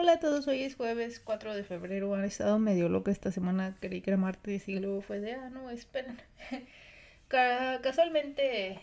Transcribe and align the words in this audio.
Hola 0.00 0.12
a 0.12 0.20
todos, 0.20 0.46
hoy 0.46 0.62
es 0.62 0.76
jueves 0.76 1.18
4 1.18 1.56
de 1.56 1.64
febrero. 1.64 2.14
Han 2.14 2.24
estado 2.24 2.60
medio 2.60 2.88
loca 2.88 3.10
esta 3.10 3.32
semana. 3.32 3.76
Creí 3.80 4.00
que 4.00 4.10
era 4.10 4.16
martes 4.16 4.68
y 4.68 4.78
luego 4.78 5.02
fue 5.02 5.18
de, 5.18 5.32
ah, 5.32 5.50
no, 5.50 5.70
esperen. 5.70 6.16
casualmente, 7.28 8.78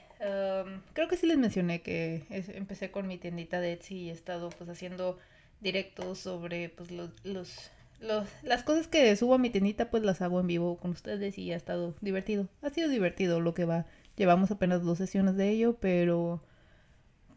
creo 0.91 1.07
que 1.07 1.15
sí 1.15 1.25
les 1.25 1.37
mencioné 1.37 1.81
que 1.81 2.25
empecé 2.29 2.91
con 2.91 3.07
mi 3.07 3.17
tiendita 3.17 3.61
de 3.61 3.71
Etsy 3.71 3.95
y 3.95 4.09
he 4.09 4.11
estado 4.11 4.49
pues 4.49 4.69
haciendo 4.69 5.17
directos 5.61 6.19
sobre 6.19 6.67
pues 6.67 6.91
los, 6.91 7.11
los, 7.23 7.71
los, 8.01 8.27
las 8.43 8.63
cosas 8.63 8.89
que 8.89 9.15
subo 9.15 9.35
a 9.35 9.37
mi 9.37 9.49
tiendita 9.49 9.89
pues 9.89 10.03
las 10.03 10.21
hago 10.21 10.41
en 10.41 10.47
vivo 10.47 10.75
con 10.75 10.91
ustedes 10.91 11.37
y 11.37 11.53
ha 11.53 11.55
estado 11.55 11.95
divertido. 12.01 12.49
Ha 12.61 12.71
sido 12.71 12.89
divertido 12.89 13.39
lo 13.39 13.53
que 13.53 13.63
va. 13.63 13.85
Llevamos 14.17 14.51
apenas 14.51 14.83
dos 14.83 14.97
sesiones 14.97 15.37
de 15.37 15.47
ello, 15.47 15.77
pero 15.79 16.41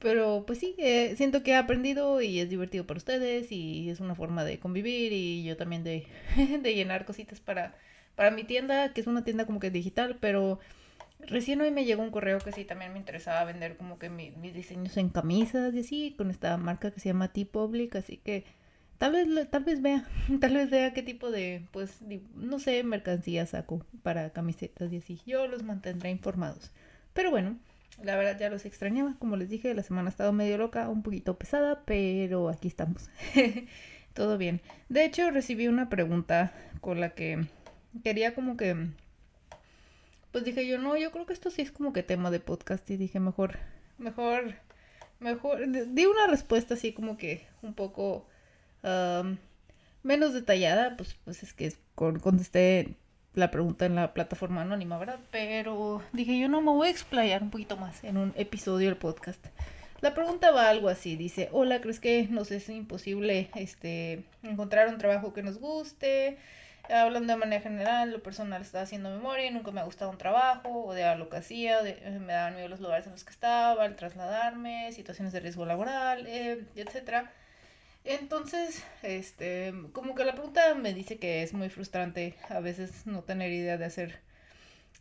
pero 0.00 0.44
pues 0.46 0.58
sí, 0.58 0.74
eh, 0.78 1.14
siento 1.16 1.42
que 1.42 1.52
he 1.52 1.56
aprendido 1.56 2.20
y 2.20 2.40
es 2.40 2.48
divertido 2.50 2.86
para 2.86 2.98
ustedes 2.98 3.50
y 3.52 3.90
es 3.90 4.00
una 4.00 4.14
forma 4.14 4.44
de 4.44 4.58
convivir 4.58 5.12
y 5.12 5.45
yo 5.45 5.56
también 5.56 5.84
de, 5.84 6.06
de 6.62 6.74
llenar 6.74 7.04
cositas 7.04 7.40
para, 7.40 7.74
para 8.14 8.30
mi 8.30 8.45
tienda, 8.45 8.92
que 8.92 9.00
es 9.00 9.06
una 9.06 9.24
tienda 9.24 9.46
como 9.46 9.60
que 9.60 9.70
digital, 9.70 10.18
pero 10.20 10.60
recién 11.20 11.60
hoy 11.60 11.70
me 11.70 11.84
llegó 11.84 12.02
un 12.02 12.10
correo 12.10 12.38
que 12.38 12.52
sí 12.52 12.64
también 12.64 12.92
me 12.92 12.98
interesaba 12.98 13.45
vender 13.45 13.76
como 13.76 13.98
que 13.98 14.10
mis 14.10 14.54
diseños 14.54 14.96
en 14.96 15.09
camisas 15.10 15.74
y 15.74 15.80
así, 15.80 16.15
con 16.16 16.30
esta 16.30 16.56
marca 16.56 16.90
que 16.90 17.01
se 17.01 17.09
llama 17.09 17.32
T-Public, 17.32 17.96
así 17.96 18.18
que 18.18 18.45
tal 18.98 19.12
vez, 19.12 19.51
tal 19.51 19.65
vez 19.65 19.80
vea, 19.80 20.04
tal 20.40 20.54
vez 20.54 20.70
vea 20.70 20.92
qué 20.92 21.02
tipo 21.02 21.30
de, 21.30 21.66
pues, 21.73 22.02
no 22.34 22.59
sé, 22.59 22.82
mercancía 22.84 23.46
saco 23.46 23.84
para 24.02 24.30
camisetas 24.30 24.92
y 24.92 24.98
así. 24.98 25.20
Yo 25.26 25.46
los 25.46 25.62
mantendré 25.62 26.10
informados. 26.10 26.70
Pero 27.15 27.30
bueno, 27.30 27.59
la 28.02 28.16
verdad 28.16 28.38
ya 28.38 28.51
los 28.51 28.65
extrañaba, 28.65 29.16
como 29.19 29.37
les 29.37 29.48
dije, 29.48 29.75
la 29.75 29.83
semana 29.83 30.09
ha 30.09 30.11
estado 30.11 30.33
medio 30.33 30.59
loca, 30.59 30.88
un 30.88 31.02
poquito 31.02 31.38
pesada, 31.38 31.83
pero 31.84 32.48
aquí 32.48 32.69
estamos. 32.69 33.11
Todo 34.15 34.38
bien. 34.38 34.61
De 34.88 35.05
hecho, 35.05 35.30
recibí 35.30 35.69
una 35.69 35.88
pregunta 35.88 36.52
con 36.80 37.01
la 37.01 37.10
que 37.10 37.46
quería 38.05 38.35
como 38.35 38.57
que... 38.57 38.88
Pues 40.32 40.45
dije 40.45 40.66
yo, 40.66 40.79
no, 40.79 40.96
yo 40.96 41.10
creo 41.10 41.27
que 41.27 41.32
esto 41.32 41.51
sí 41.51 41.63
es 41.63 41.73
como 41.73 41.93
que 41.93 42.02
tema 42.02 42.30
de 42.30 42.40
podcast 42.40 42.88
y 42.90 42.96
dije, 42.96 43.18
mejor, 43.21 43.59
mejor, 43.96 44.55
mejor... 45.21 45.60
Di 45.68 46.07
una 46.07 46.27
respuesta 46.27 46.74
así 46.74 46.93
como 46.93 47.16
que 47.16 47.46
un 47.62 47.74
poco 47.74 48.27
menos 50.02 50.35
detallada, 50.35 50.96
pues, 50.96 51.16
pues 51.24 51.43
es 51.43 51.52
que 51.52 51.73
contesté 51.95 52.96
la 53.34 53.51
pregunta 53.51 53.87
en 53.87 53.95
la 53.95 54.12
plataforma 54.15 54.62
anónima, 54.62 54.98
¿verdad? 54.98 55.18
Pero 55.30 56.02
dije, 56.12 56.38
yo 56.38 56.48
no 56.48 56.60
me 56.60 56.71
voy 56.71 56.88
a 56.88 56.90
explayar 56.90 57.43
un 57.43 57.51
poquito 57.51 57.76
más 57.76 58.02
en 58.04 58.16
un 58.16 58.32
episodio 58.37 58.88
del 58.88 58.96
podcast. 58.96 59.45
La 60.01 60.15
pregunta 60.15 60.52
va 60.52 60.68
algo 60.68 60.88
así, 60.88 61.16
dice, 61.16 61.49
hola, 61.52 61.80
¿crees 61.80 61.99
que 61.99 62.29
nos 62.30 62.52
es 62.52 62.68
imposible 62.68 63.51
este, 63.56 64.25
encontrar 64.44 64.88
un 64.88 64.99
trabajo 64.99 65.32
que 65.32 65.43
nos 65.43 65.59
guste? 65.59 66.38
Hablando 66.88 67.32
de 67.32 67.38
manera 67.38 67.60
general, 67.60 68.12
lo 68.12 68.22
personal 68.22 68.62
está 68.62 68.81
haciendo 68.81 69.10
memoria 69.10 69.50
nunca 69.50 69.72
me 69.72 69.81
ha 69.81 69.84
gustado 69.84 70.10
un 70.10 70.16
trabajo, 70.16 70.87
o 70.87 70.94
de 70.94 71.16
lo 71.16 71.28
que 71.28 71.37
hacía, 71.37 71.81
me 71.82 72.32
daban 72.32 72.54
miedo 72.54 72.69
los 72.69 72.81
lugares 72.81 73.06
en 73.06 73.12
los 73.12 73.25
que 73.25 73.32
estaba, 73.32 73.84
el 73.84 73.97
trasladarme, 73.97 74.91
situaciones 74.93 75.32
de 75.32 75.41
riesgo 75.41 75.66
laboral, 75.66 76.26
eh, 76.26 76.65
etcétera. 76.76 77.32
Entonces, 78.04 78.82
este, 79.03 79.72
como 79.93 80.15
que 80.15 80.25
la 80.25 80.32
pregunta 80.32 80.75
me 80.75 80.94
dice 80.94 81.19
que 81.19 81.43
es 81.43 81.53
muy 81.53 81.69
frustrante 81.69 82.37
a 82.49 82.60
veces 82.60 83.06
no 83.06 83.22
tener 83.22 83.53
idea 83.53 83.77
de 83.77 83.84
hacer 83.84 84.21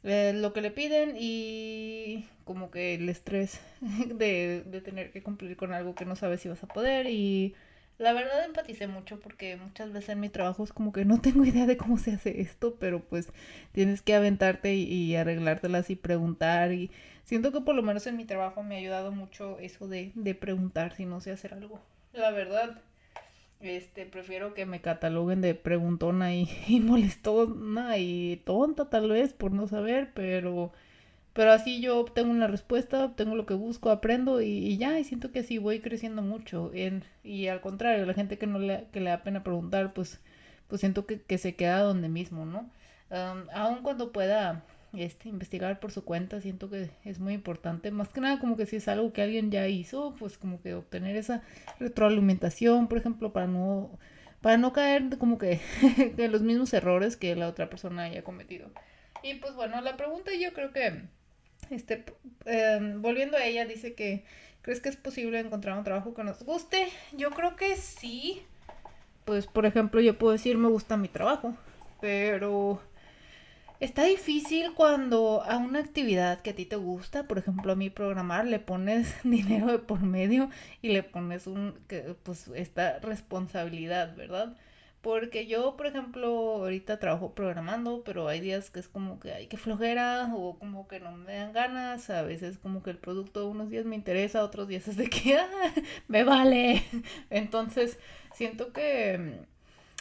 eh, 0.04 0.34
lo 0.36 0.54
que 0.54 0.62
le 0.62 0.72
piden 0.72 1.16
y 1.18 2.28
como 2.46 2.72
que 2.72 2.96
el 2.96 3.10
estrés 3.10 3.60
de, 4.08 4.64
de 4.66 4.82
tener 4.82 5.12
que 5.12 5.24
cumplir 5.24 5.58
con 5.58 5.74
algo 5.74 5.96
que 5.96 6.06
no 6.06 6.16
sabes 6.16 6.42
si 6.42 6.50
vas 6.50 6.64
a 6.64 6.68
poder 6.68 7.08
y 7.08 7.56
la 7.98 8.14
verdad 8.14 8.46
empaticé 8.46 8.88
mucho 8.88 9.20
porque 9.20 9.58
muchas 9.58 9.92
veces 9.92 10.10
en 10.10 10.20
mi 10.20 10.30
trabajo 10.30 10.64
es 10.64 10.72
como 10.74 10.92
que 10.92 11.06
no 11.06 11.20
tengo 11.22 11.46
idea 11.46 11.66
de 11.66 11.78
cómo 11.78 11.98
se 11.98 12.12
hace 12.14 12.42
esto, 12.42 12.76
pero 12.80 13.02
pues 13.04 13.30
tienes 13.72 14.02
que 14.02 14.16
aventarte 14.16 14.76
y, 14.76 14.84
y, 14.84 15.16
arreglártelas 15.16 15.90
y 15.90 15.96
preguntar 15.96 16.74
y 16.74 16.92
siento 17.24 17.52
que 17.52 17.62
por 17.62 17.76
lo 17.76 17.82
menos 17.84 18.06
en 18.08 18.18
mi 18.18 18.26
trabajo 18.26 18.64
me 18.64 18.76
ha 18.76 18.80
ayudado 18.80 19.12
mucho 19.12 19.58
eso 19.60 19.88
de, 19.88 20.12
de 20.16 20.36
preguntar 20.36 20.96
si 20.96 21.06
no 21.06 21.22
sé 21.22 21.32
hacer 21.32 21.54
algo. 21.54 21.80
La 22.14 22.32
verdad, 22.32 22.82
este, 23.60 24.06
prefiero 24.06 24.54
que 24.54 24.66
me 24.66 24.82
cataloguen 24.82 25.42
de 25.42 25.56
preguntona 25.56 26.34
y, 26.36 26.50
y 26.68 26.80
molestona 26.80 27.98
y 27.98 28.42
tonta 28.46 28.90
tal 28.90 29.10
vez 29.10 29.34
por 29.34 29.52
no 29.52 29.68
saber, 29.68 30.12
pero, 30.14 30.72
pero 31.34 31.52
así 31.52 31.82
yo 31.82 32.00
obtengo 32.00 32.32
una 32.32 32.48
respuesta, 32.48 33.06
obtengo 33.06 33.36
lo 33.36 33.46
que 33.46 33.54
busco, 33.56 33.90
aprendo 33.92 34.42
y, 34.42 34.78
ya, 34.78 35.00
y 35.00 35.04
siento 35.04 35.32
que 35.32 35.40
así 35.40 35.58
voy 35.58 35.80
creciendo 35.82 36.22
mucho. 36.22 36.72
En, 36.74 37.04
y 37.24 37.48
al 37.48 37.62
contrario, 37.62 38.06
la 38.06 38.14
gente 38.14 38.38
que 38.38 38.48
no 38.48 38.60
le, 38.60 38.88
que 38.92 39.00
le 39.02 39.10
da 39.12 39.24
pena 39.24 39.44
preguntar, 39.44 39.94
pues, 39.94 40.20
pues 40.68 40.82
siento 40.82 41.06
que, 41.06 41.22
que 41.22 41.38
se 41.38 41.56
queda 41.56 41.82
donde 41.82 42.10
mismo, 42.10 42.46
¿no? 42.46 42.70
Um, 43.10 43.48
aun 43.54 43.84
cuando 43.84 44.12
pueda 44.12 44.64
este, 44.98 45.30
investigar 45.30 45.80
por 45.80 45.92
su 45.92 46.04
cuenta, 46.04 46.42
siento 46.42 46.70
que 46.70 46.90
es 47.04 47.20
muy 47.20 47.34
importante. 47.34 47.92
Más 47.92 48.10
que 48.10 48.22
nada, 48.22 48.40
como 48.40 48.58
que 48.58 48.66
si 48.66 48.78
es 48.78 48.88
algo 48.88 49.14
que 49.14 49.22
alguien 49.22 49.52
ya 49.52 49.68
hizo, 49.68 50.16
pues 50.18 50.38
como 50.38 50.62
que 50.62 50.74
obtener 50.74 51.16
esa 51.16 51.44
retroalimentación, 51.80 52.88
por 52.88 52.98
ejemplo, 52.98 53.34
para 53.34 53.48
no, 53.48 53.98
para 54.42 54.58
no 54.58 54.74
caer 54.74 55.18
como 55.18 55.38
que 55.38 55.60
en 56.18 56.32
los 56.32 56.42
mismos 56.42 56.74
errores 56.74 57.18
que 57.18 57.36
la 57.36 57.48
otra 57.48 57.70
persona 57.70 58.04
haya 58.04 58.24
cometido. 58.24 58.70
Y 59.24 59.36
pues 59.36 59.56
bueno, 59.56 59.82
la 59.82 59.98
pregunta 59.98 60.32
yo 60.34 60.54
creo 60.54 60.72
que, 60.72 61.04
este, 61.70 62.04
em, 62.46 63.02
volviendo 63.02 63.38
a 63.38 63.46
ella, 63.46 63.66
dice 63.66 63.94
que, 63.94 64.24
¿crees 64.62 64.80
que 64.80 64.90
es 64.90 64.98
posible 64.98 65.40
encontrar 65.40 65.78
un 65.78 65.84
trabajo 65.84 66.14
que 66.14 66.24
nos 66.24 66.44
guste? 66.44 66.88
Yo 67.14 67.32
creo 67.32 67.56
que 67.56 67.76
sí. 67.76 68.44
Pues, 69.26 69.48
por 69.48 69.66
ejemplo, 69.66 70.00
yo 70.02 70.18
puedo 70.18 70.34
decir, 70.34 70.58
me 70.58 70.70
gusta 70.70 70.98
mi 70.98 71.08
trabajo, 71.08 71.56
pero 72.00 72.80
Está 73.80 74.06
difícil 74.06 74.74
cuando 74.74 75.44
a 75.44 75.58
una 75.58 75.80
actividad 75.80 76.42
que 76.42 76.50
a 76.50 76.56
ti 76.56 76.66
te 76.66 76.76
gusta, 76.78 77.28
por 77.28 77.38
ejemplo 77.38 77.74
a 77.74 77.76
mí 77.76 77.92
programar, 77.92 78.46
le 78.48 78.60
pones 78.60 79.16
dinero 79.24 79.68
de 79.68 79.78
por 79.80 80.02
medio 80.02 80.50
y 80.82 80.90
le 80.90 81.04
pones 81.04 81.46
un, 81.46 81.76
pues 82.24 82.50
esta 82.56 83.00
responsabilidad, 83.00 84.16
¿verdad? 84.16 84.56
Porque 85.02 85.46
yo, 85.46 85.78
por 85.78 85.86
ejemplo, 85.86 86.28
ahorita 86.56 87.00
trabajo 87.00 87.34
programando, 87.36 88.04
pero 88.04 88.28
hay 88.28 88.40
días 88.40 88.72
que 88.72 88.80
es 88.80 88.88
como 88.90 89.20
que 89.20 89.32
hay 89.32 89.48
que 89.48 89.58
flojera 89.58 90.32
o 90.36 90.58
como 90.58 90.88
que 90.88 91.00
no 91.00 91.12
me 91.12 91.36
dan 91.36 91.54
ganas. 91.54 92.10
A 92.10 92.24
veces 92.24 92.58
como 92.58 92.82
que 92.84 92.90
el 92.90 92.98
producto 92.98 93.48
unos 93.48 93.70
días 93.70 93.86
me 93.86 93.96
interesa, 93.96 94.44
otros 94.44 94.68
días 94.68 94.88
es 94.88 94.98
de 94.98 95.08
que 95.10 95.38
ah, 95.38 95.48
me 96.08 96.24
vale. 96.24 96.84
Entonces, 97.30 98.00
siento 98.34 98.74
que 98.74 99.18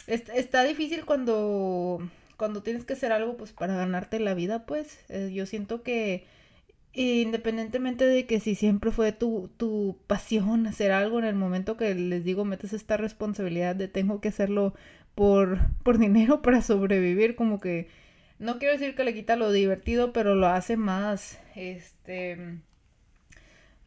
mm, 0.07 0.11
está 0.11 0.63
difícil 0.63 1.05
cuando 1.05 2.01
cuando 2.37 2.63
tienes 2.63 2.85
que 2.85 2.93
hacer 2.93 3.11
algo 3.11 3.35
pues 3.37 3.51
para 3.51 3.75
ganarte 3.75 4.19
la 4.19 4.33
vida, 4.33 4.65
pues 4.65 4.99
eh, 5.09 5.31
yo 5.33 5.45
siento 5.45 5.83
que 5.83 6.25
independientemente 6.93 8.05
de 8.05 8.25
que 8.25 8.39
si 8.39 8.55
siempre 8.55 8.91
fue 8.91 9.11
tu, 9.11 9.51
tu 9.57 9.99
pasión 10.07 10.65
hacer 10.65 10.91
algo 10.91 11.19
en 11.19 11.25
el 11.25 11.35
momento 11.35 11.77
que 11.77 11.93
les 11.93 12.23
digo 12.23 12.45
metes 12.45 12.73
esta 12.73 12.97
responsabilidad 12.97 13.75
de 13.75 13.87
tengo 13.87 14.19
que 14.19 14.29
hacerlo 14.29 14.73
por, 15.13 15.59
por 15.83 15.97
dinero 15.99 16.41
para 16.41 16.61
sobrevivir, 16.61 17.35
como 17.35 17.59
que 17.59 17.87
no 18.39 18.59
quiero 18.59 18.73
decir 18.73 18.95
que 18.95 19.03
le 19.03 19.13
quita 19.13 19.35
lo 19.35 19.51
divertido, 19.51 20.13
pero 20.13 20.35
lo 20.35 20.47
hace 20.47 20.77
más, 20.77 21.39
este, 21.55 22.59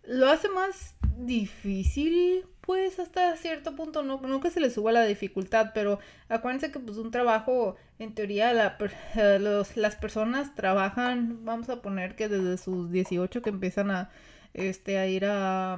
lo 0.05 0.29
hace 0.29 0.49
más 0.49 0.97
difícil 1.17 2.45
pues 2.71 3.01
hasta 3.01 3.35
cierto 3.35 3.75
punto 3.75 4.05
no, 4.05 4.21
nunca 4.21 4.49
se 4.49 4.61
le 4.61 4.71
suba 4.71 4.93
la 4.93 5.03
dificultad, 5.03 5.73
pero 5.75 5.99
acuérdense 6.29 6.71
que 6.71 6.79
pues 6.79 6.99
un 6.99 7.11
trabajo, 7.11 7.75
en 7.99 8.15
teoría 8.15 8.53
la, 8.53 8.79
eh, 9.17 9.41
los, 9.41 9.77
las 9.77 9.97
personas 9.97 10.55
trabajan, 10.55 11.45
vamos 11.45 11.69
a 11.69 11.83
poner 11.83 12.15
que 12.15 12.29
desde 12.29 12.59
sus 12.59 12.93
18 12.93 13.43
que 13.43 13.51
empiezan 13.51 13.91
a, 13.91 14.11
este, 14.55 14.99
a 14.99 15.09
ir 15.09 15.25
a, 15.25 15.73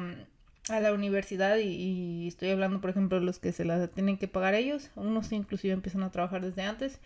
a 0.68 0.80
la 0.80 0.92
universidad 0.92 1.56
y, 1.56 1.68
y, 2.24 2.28
estoy 2.28 2.50
hablando 2.50 2.82
por 2.82 2.90
ejemplo 2.90 3.18
de 3.18 3.24
los 3.24 3.38
que 3.38 3.52
se 3.52 3.64
la 3.64 3.88
tienen 3.88 4.18
que 4.18 4.28
pagar 4.28 4.52
ellos, 4.52 4.90
unos 4.94 5.32
inclusive 5.32 5.72
empiezan 5.72 6.02
a 6.02 6.10
trabajar 6.10 6.42
desde 6.42 6.60
antes 6.60 7.00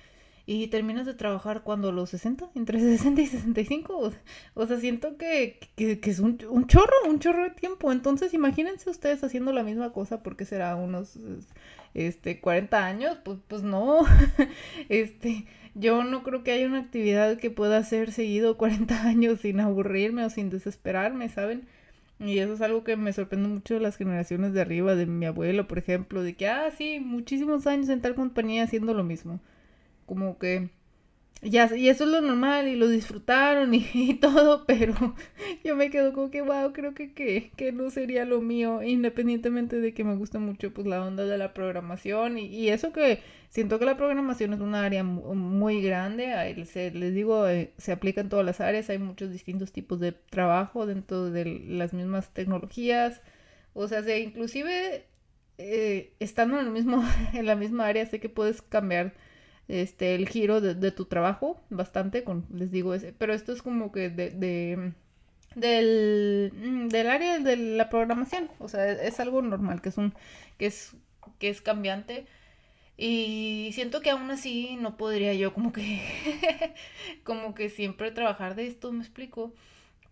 y 0.47 0.69
terminas 0.69 1.07
de 1.07 1.15
trabajar 1.15 1.63
cuando 1.65 1.91
los 1.91 2.11
60, 2.11 2.51
entre 2.55 2.81
60 2.97 3.21
y 3.21 3.27
65. 3.27 4.13
O, 4.55 4.67
sea, 4.67 4.79
siento 4.79 5.17
que, 5.17 5.59
que, 5.75 5.99
es 6.03 6.21
un, 6.21 6.39
un, 6.49 6.67
chorro, 6.69 6.95
un 7.09 7.19
chorro 7.19 7.43
de 7.43 7.51
tiempo. 7.51 7.91
Entonces, 7.93 8.33
imagínense 8.33 8.89
ustedes 8.89 9.23
haciendo 9.25 9.53
la 9.53 9.65
misma 9.65 9.93
cosa 9.93 10.23
porque 10.23 10.45
será 10.45 10.77
unos 10.77 11.19
este 11.95 12.41
40 12.41 12.87
años, 12.87 13.19
pues 13.25 13.39
pues 13.49 13.63
no. 13.63 14.01
este, 14.89 15.47
yo 15.75 16.05
no 16.05 16.23
creo 16.23 16.45
que 16.45 16.53
haya 16.53 16.67
una 16.67 16.79
actividad 16.81 17.39
que 17.39 17.51
pueda 17.51 17.79
hacer 17.79 18.13
seguido 18.13 18.57
40 18.57 19.03
años 19.09 19.41
sin 19.41 19.61
aburrirme 19.61 20.25
o 20.25 20.31
sin 20.31 20.51
desesperarme, 20.51 21.29
¿saben? 21.29 21.67
Y 22.19 22.39
eso 22.39 22.55
es 22.55 22.63
algo 22.63 22.83
que 22.85 22.97
me 22.97 23.13
sorprende 23.13 23.49
mucho 23.49 23.75
de 23.75 23.81
las 23.81 23.97
generaciones 23.97 24.55
de 24.55 24.63
arriba, 24.63 24.95
de 24.95 25.07
mi 25.07 25.27
abuelo, 25.27 25.69
por 25.69 25.79
ejemplo, 25.79 26.23
de 26.23 26.35
que, 26.35 26.49
ah, 26.49 26.71
sí, 26.71 26.99
muchísimos 27.01 27.67
años 27.67 27.91
en 27.91 28.01
tal 28.01 28.15
compañía 28.15 28.63
haciendo 28.65 28.95
lo 28.95 29.05
mismo 29.05 29.41
como 30.07 30.39
que 30.39 30.71
ya, 31.43 31.71
y 31.77 31.91
eso 31.91 32.05
es 32.05 32.11
lo 32.11 32.21
normal 32.23 32.67
y 32.67 32.77
lo 32.77 32.89
disfrutaron 32.89 33.73
y, 33.75 34.15
todo, 34.15 34.65
pero 34.67 34.95
yo 35.65 35.77
me 35.77 35.91
quedo 35.91 36.13
como 36.13 36.31
que, 36.31 36.41
wow, 36.43 36.73
creo 36.73 36.95
que, 36.95 37.13
que, 37.13 37.51
que, 37.57 37.73
no 37.73 37.91
sería 37.91 38.25
lo 38.25 38.41
mío, 38.41 38.83
independientemente 38.83 39.79
de 39.81 39.93
que 39.95 40.03
me 40.03 40.17
gusta 40.17 40.39
mucho 40.39 40.73
pues 40.73 40.87
la 40.87 41.05
onda 41.05 41.25
de 41.25 41.39
la 41.39 41.53
programación 41.53 42.39
y, 42.39 42.47
y 42.47 42.71
eso 42.71 42.93
que 42.93 43.21
siento 43.51 43.79
que 43.79 43.85
la 43.85 43.97
programación 43.97 44.55
es 44.55 44.61
una 44.61 44.85
área 44.85 45.05
muy 45.05 45.83
grande, 45.83 46.55
les 46.95 47.15
digo, 47.15 47.47
eh, 47.49 47.73
se 47.79 47.93
aplica 47.93 48.21
en 48.23 48.29
todas 48.29 48.45
las 48.47 48.61
áreas, 48.61 48.91
hay 48.91 48.99
muchos 48.99 49.31
distintos 49.31 49.73
tipos 49.73 50.01
de 50.01 50.13
trabajo 50.13 50.87
dentro 50.87 51.31
de 51.31 51.45
las 51.69 51.93
mismas 51.93 52.33
tecnologías, 52.33 53.21
o 53.75 53.87
sea, 53.89 54.03
inclusive 54.19 55.07
eh, 55.59 56.15
estando 56.19 56.59
en, 56.59 56.67
el 56.67 56.73
mismo, 56.73 57.05
en 57.35 57.47
la 57.47 57.57
misma 57.57 57.87
área, 57.87 58.07
sé 58.07 58.21
que 58.21 58.29
puedes 58.29 58.63
cambiar 58.63 59.15
este, 59.69 60.15
el 60.15 60.29
giro 60.29 60.61
de, 60.61 60.91
tu 60.93 61.07
trabajo 61.07 61.61
bastante, 61.71 62.25
con, 62.25 62.47
les 62.53 62.71
digo 62.71 62.95
ese, 62.95 63.13
pero 63.13 63.35
esto 63.35 63.53
es 63.53 63.63
como 63.63 63.93
que 63.93 64.11
de, 64.11 64.31
de 64.31 64.93
del, 65.55 66.53
mm, 66.55 66.89
del 66.89 67.09
área 67.09 67.39
de 67.39 67.57
la 67.57 67.89
programación, 67.89 68.51
o 68.59 68.69
sea, 68.69 68.91
es, 68.91 69.19
algo 69.21 69.43
normal, 69.43 69.83
que 69.83 69.89
es 69.89 69.99
un, 69.99 70.15
que 70.59 70.67
es, 70.67 70.95
que 71.39 71.49
es 71.49 71.61
cambiante. 71.61 72.27
Y 72.99 73.71
siento 73.75 74.01
que 74.01 74.11
aún 74.11 74.31
así 74.31 74.77
no 74.81 74.97
podría 74.97 75.35
yo 75.35 75.53
como 75.53 75.73
que, 75.73 76.01
como 77.25 77.55
que 77.55 77.69
siempre 77.69 78.11
trabajar 78.11 78.55
de 78.55 78.67
esto, 78.67 78.93
me 78.93 79.03
explico 79.03 79.53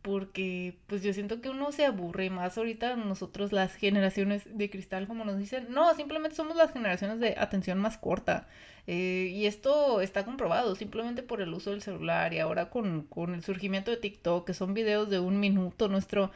porque 0.05 0.77
pues 0.87 1.03
yo 1.03 1.15
siento 1.15 1.41
que 1.41 1.49
uno 1.49 1.73
se 1.73 1.87
aburre 1.87 2.29
más 2.29 2.59
ahorita 2.59 2.95
nosotros 2.95 3.53
las 3.53 3.75
generaciones 3.75 4.43
de 4.47 4.69
cristal 4.69 5.07
como 5.07 5.25
nos 5.25 5.39
dicen. 5.39 5.69
No 5.71 5.95
simplemente 5.95 6.37
somos 6.37 6.57
las 6.57 6.75
generaciones 6.75 7.21
de 7.21 7.35
atención 7.39 7.79
más 7.79 7.97
corta. 7.97 8.47
Eh, 8.87 9.31
y 9.33 9.47
esto 9.47 10.03
está 10.03 10.27
comprobado 10.27 10.75
simplemente 10.75 11.23
por 11.23 11.41
el 11.41 11.55
uso 11.55 11.71
del 11.71 11.81
celular 11.81 12.35
y 12.35 12.39
ahora 12.39 12.69
con, 12.69 13.05
con 13.05 13.33
el 13.33 13.43
surgimiento 13.43 13.91
de 13.91 13.97
TikTok 13.97 14.47
que 14.47 14.53
son 14.53 14.75
videos 14.75 15.09
de 15.09 15.21
un 15.21 15.41
minuto 15.41 15.89
nuestro 15.89 16.31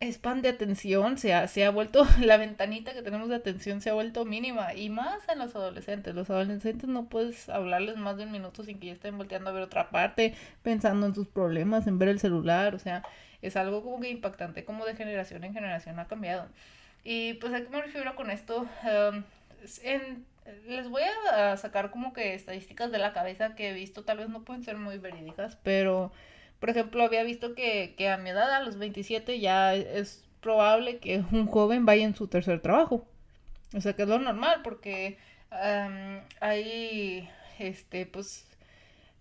span 0.00 0.42
de 0.42 0.48
atención 0.50 1.18
se 1.18 1.34
ha, 1.34 1.48
se 1.48 1.64
ha 1.64 1.70
vuelto, 1.70 2.06
la 2.20 2.36
ventanita 2.36 2.92
que 2.92 3.02
tenemos 3.02 3.28
de 3.28 3.36
atención 3.36 3.80
se 3.80 3.90
ha 3.90 3.94
vuelto 3.94 4.24
mínima 4.24 4.74
y 4.74 4.90
más 4.90 5.28
en 5.28 5.38
los 5.38 5.54
adolescentes. 5.54 6.14
Los 6.14 6.30
adolescentes 6.30 6.88
no 6.88 7.08
puedes 7.08 7.48
hablarles 7.48 7.96
más 7.96 8.16
de 8.16 8.24
un 8.24 8.32
minuto 8.32 8.64
sin 8.64 8.78
que 8.80 8.88
ya 8.88 8.92
estén 8.92 9.16
volteando 9.16 9.50
a 9.50 9.52
ver 9.52 9.62
otra 9.62 9.90
parte, 9.90 10.34
pensando 10.62 11.06
en 11.06 11.14
sus 11.14 11.28
problemas, 11.28 11.86
en 11.86 11.98
ver 11.98 12.08
el 12.08 12.20
celular, 12.20 12.74
o 12.74 12.78
sea, 12.78 13.02
es 13.42 13.56
algo 13.56 13.82
como 13.82 14.00
que 14.00 14.10
impactante, 14.10 14.64
como 14.64 14.84
de 14.84 14.96
generación 14.96 15.44
en 15.44 15.54
generación 15.54 15.98
ha 15.98 16.06
cambiado. 16.06 16.48
Y 17.04 17.34
pues 17.34 17.52
a 17.52 17.60
qué 17.60 17.68
me 17.68 17.82
refiero 17.82 18.16
con 18.16 18.30
esto, 18.30 18.66
les 20.66 20.88
voy 20.88 21.02
a 21.32 21.56
sacar 21.56 21.90
como 21.90 22.12
que 22.12 22.34
estadísticas 22.34 22.90
de 22.90 22.98
la 22.98 23.12
cabeza 23.12 23.54
que 23.54 23.70
he 23.70 23.72
visto, 23.72 24.04
tal 24.04 24.18
vez 24.18 24.28
no 24.28 24.42
pueden 24.44 24.62
ser 24.62 24.76
muy 24.76 24.98
verídicas, 24.98 25.56
pero 25.62 26.12
por 26.60 26.70
ejemplo, 26.70 27.04
había 27.04 27.22
visto 27.24 27.54
que, 27.54 27.94
a 28.08 28.16
mi 28.16 28.30
edad, 28.30 28.50
a 28.52 28.60
los 28.60 28.76
27, 28.78 29.40
ya 29.40 29.74
es 29.74 30.24
probable 30.40 30.98
que 30.98 31.22
un 31.32 31.46
joven 31.46 31.86
vaya 31.86 32.04
en 32.04 32.14
su 32.14 32.28
tercer 32.28 32.60
trabajo. 32.60 33.06
O 33.74 33.80
sea, 33.80 33.94
que 33.94 34.02
es 34.02 34.08
lo 34.08 34.18
normal, 34.18 34.60
porque 34.62 35.18
hay, 36.40 37.28
este, 37.58 38.06
pues, 38.06 38.46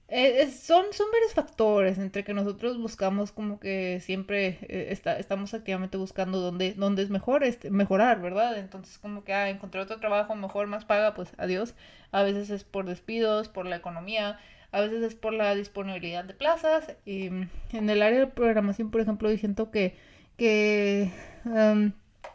eh, 0.09 0.51
son, 0.51 0.85
son 0.91 1.07
varios 1.11 1.33
factores 1.33 1.97
entre 1.97 2.23
que 2.23 2.33
nosotros 2.33 2.77
buscamos 2.77 3.31
como 3.31 3.59
que 3.59 3.99
siempre 3.99 4.59
eh, 4.61 4.87
está, 4.91 5.17
estamos 5.17 5.53
activamente 5.53 5.97
buscando 5.97 6.39
dónde, 6.39 6.73
dónde 6.75 7.01
es 7.03 7.09
mejor 7.09 7.43
este, 7.43 7.71
mejorar, 7.71 8.21
¿verdad? 8.21 8.57
Entonces 8.59 8.99
como 8.99 9.23
que, 9.23 9.33
ah, 9.33 9.49
encontré 9.49 9.81
otro 9.81 9.99
trabajo 9.99 10.35
mejor, 10.35 10.67
más 10.67 10.85
paga, 10.85 11.13
pues 11.15 11.31
adiós. 11.37 11.73
A 12.11 12.21
veces 12.21 12.49
es 12.51 12.63
por 12.63 12.85
despidos, 12.85 13.49
por 13.49 13.65
la 13.65 13.77
economía, 13.77 14.39
a 14.73 14.81
veces 14.81 15.03
es 15.03 15.15
por 15.15 15.33
la 15.33 15.55
disponibilidad 15.55 16.25
de 16.25 16.33
plazas. 16.33 16.97
Y 17.05 17.29
mm, 17.29 17.49
en 17.73 17.89
el 17.89 18.01
área 18.01 18.19
de 18.19 18.27
programación, 18.27 18.91
por 18.91 18.99
ejemplo, 19.01 19.29
siento 19.37 19.71
que, 19.71 19.95
que 20.35 21.11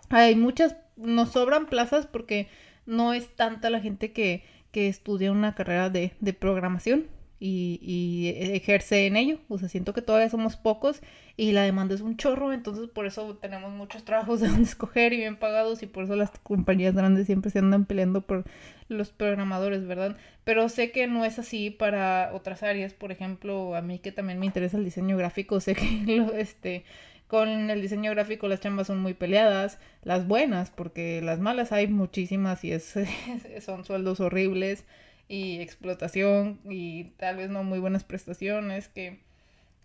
hay 0.09 0.37
muchas, 0.37 0.77
nos 0.97 1.33
sobran 1.33 1.67
plazas 1.67 2.07
porque 2.07 2.49
no 2.87 3.13
es 3.13 3.35
tanta 3.35 3.71
la 3.71 3.81
gente 3.81 4.13
que, 4.13 4.45
que 4.71 4.89
estudia 4.89 5.33
una 5.33 5.55
carrera 5.55 5.91
de, 5.91 6.15
de 6.21 6.33
programación 6.33 7.07
y, 7.41 7.79
y, 7.83 8.29
ejerce 8.55 9.07
en 9.07 9.17
ello. 9.17 9.39
O 9.49 9.59
sea, 9.59 9.69
siento 9.69 9.93
que 9.93 10.03
todavía 10.03 10.29
somos 10.29 10.57
pocos 10.57 11.01
y 11.37 11.53
la 11.53 11.63
demanda 11.63 11.95
es 11.95 12.01
un 12.01 12.17
chorro, 12.17 12.53
entonces 12.53 12.89
por 12.89 13.07
eso 13.07 13.37
tenemos 13.37 13.73
muchos 13.73 14.05
trabajos 14.05 14.41
de 14.41 14.49
donde 14.49 14.65
escoger 14.65 15.13
y 15.13 15.19
bien 15.19 15.37
pagados 15.37 15.83
y 15.83 15.87
por 15.87 16.05
eso 16.05 16.17
las 16.17 16.31
compañías 16.31 16.95
grandes 16.95 17.27
siempre 17.27 17.51
se 17.51 17.61
andan 17.61 17.85
peleando 17.85 18.23
por 18.23 18.45
los 18.89 19.11
programadores, 19.11 19.87
¿verdad? 19.87 20.17
Pero 20.45 20.69
sé 20.69 20.91
que 20.91 21.07
no 21.07 21.25
es 21.25 21.39
así 21.39 21.71
para 21.71 22.33
otras 22.35 22.63
áreas, 22.63 22.95
por 22.95 23.13
ejemplo, 23.13 23.77
a 23.77 23.83
mí 23.83 23.99
que 23.99 24.13
también 24.13 24.39
me 24.39 24.47
interesa 24.47 24.77
el 24.79 24.85
diseño 24.85 25.17
gráfico, 25.17 25.61
sé 25.61 25.75
que 25.75 26.05
lo, 26.07 26.33
este 26.33 26.85
con 27.29 27.71
el 27.71 27.83
diseño 27.83 28.11
gráfico 28.13 28.49
las 28.49 28.61
chambas 28.61 28.87
son 28.87 29.01
muy 29.01 29.13
peleadas, 29.13 29.79
las 30.03 30.27
buenas, 30.27 30.71
porque 30.71 31.21
las 31.23 31.39
malas 31.41 31.73
hay 31.73 31.87
muchísimas 31.87 32.65
y 32.65 32.73
es, 32.73 32.95
son 33.61 33.85
sueldos 33.85 34.21
horribles 34.21 34.87
y 35.29 35.61
explotación 35.61 36.61
y 36.65 37.05
tal 37.19 37.37
vez 37.37 37.51
no 37.51 37.63
muy 37.63 37.79
buenas 37.79 38.05
prestaciones, 38.05 38.89
que 38.89 39.21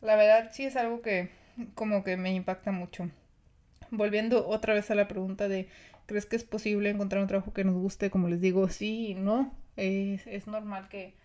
la 0.01 0.15
verdad 0.15 0.49
sí 0.53 0.65
es 0.65 0.75
algo 0.75 1.01
que 1.01 1.29
como 1.75 2.03
que 2.03 2.17
me 2.17 2.33
impacta 2.33 2.71
mucho. 2.71 3.09
Volviendo 3.91 4.47
otra 4.47 4.73
vez 4.73 4.89
a 4.89 4.95
la 4.95 5.07
pregunta 5.07 5.47
de, 5.47 5.67
¿crees 6.05 6.25
que 6.25 6.35
es 6.35 6.43
posible 6.43 6.89
encontrar 6.89 7.21
un 7.21 7.27
trabajo 7.27 7.53
que 7.53 7.63
nos 7.63 7.75
guste? 7.75 8.09
Como 8.09 8.27
les 8.29 8.41
digo, 8.41 8.67
sí 8.69 9.09
y 9.09 9.15
no. 9.15 9.53
Es, 9.75 10.25
es 10.27 10.47
normal 10.47 10.87
que, 10.89 11.15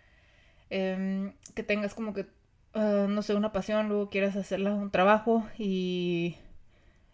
em, 0.71 1.32
que 1.55 1.62
tengas 1.62 1.94
como 1.94 2.12
que, 2.14 2.26
ah, 2.75 3.06
no 3.09 3.23
sé, 3.23 3.35
una 3.35 3.53
pasión, 3.53 3.88
luego 3.88 4.11
quieras 4.11 4.37
hacerla 4.37 4.75
un 4.75 4.91
trabajo 4.91 5.47
y 5.59 6.37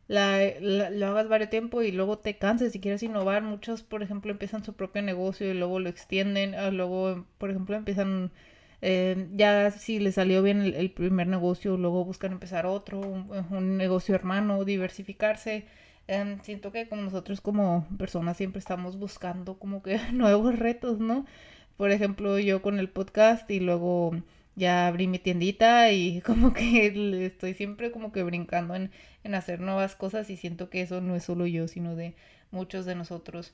la, 0.06 0.40
lo 0.60 1.06
hagas 1.06 1.28
varios 1.28 1.50
tiempo 1.50 1.82
y 1.82 1.92
luego 1.92 2.18
te 2.18 2.36
canses 2.36 2.74
y 2.74 2.80
quieres 2.80 3.02
innovar. 3.02 3.42
Muchos, 3.42 3.82
por 3.82 4.02
ejemplo, 4.02 4.30
empiezan 4.32 4.64
su 4.64 4.74
propio 4.74 5.02
negocio 5.02 5.50
y 5.50 5.54
luego 5.54 5.80
lo 5.80 5.88
extienden. 5.88 6.54
Ah, 6.54 6.70
luego, 6.70 7.26
por 7.38 7.50
ejemplo, 7.50 7.76
empiezan, 7.76 8.30
eh, 8.82 9.28
ya 9.32 9.70
si 9.70 9.98
les 10.00 10.16
salió 10.16 10.42
bien 10.42 10.60
el, 10.62 10.90
primer 10.90 11.26
negocio, 11.26 11.76
luego 11.76 12.04
buscan 12.04 12.32
empezar 12.32 12.66
otro, 12.66 13.00
un, 13.00 13.76
negocio 13.76 14.14
hermano, 14.14 14.64
diversificarse. 14.64 15.66
Em, 16.06 16.40
siento 16.42 16.70
que 16.72 16.86
como 16.88 17.02
nosotros 17.02 17.40
como 17.40 17.86
personas 17.98 18.36
siempre 18.36 18.58
estamos 18.58 18.98
buscando 18.98 19.58
como 19.58 19.82
que 19.82 19.98
nuevos 20.12 20.58
retos, 20.58 20.98
¿no? 21.00 21.26
Por 21.76 21.90
ejemplo, 21.90 22.38
yo 22.38 22.62
con 22.62 22.78
el 22.78 22.88
podcast 22.90 23.50
y 23.50 23.60
luego 23.60 24.12
ya 24.56 24.86
abrí 24.88 25.06
mi 25.08 25.18
tiendita 25.18 25.90
y 25.92 26.20
como 26.26 26.52
que 26.52 26.86
estoy 27.26 27.54
siempre 27.54 27.90
como 27.92 28.12
que 28.12 28.22
brincando 28.22 28.74
en, 28.74 28.90
en 29.24 29.34
hacer 29.34 29.60
nuevas 29.60 29.96
cosas 29.96 30.30
y 30.30 30.36
siento 30.36 30.70
que 30.70 30.82
eso 30.82 31.00
no 31.00 31.16
es 31.16 31.24
solo 31.24 31.46
yo, 31.46 31.68
sino 31.68 31.96
de 31.96 32.14
muchos 32.50 32.86
de 32.86 32.94
nosotros. 32.94 33.52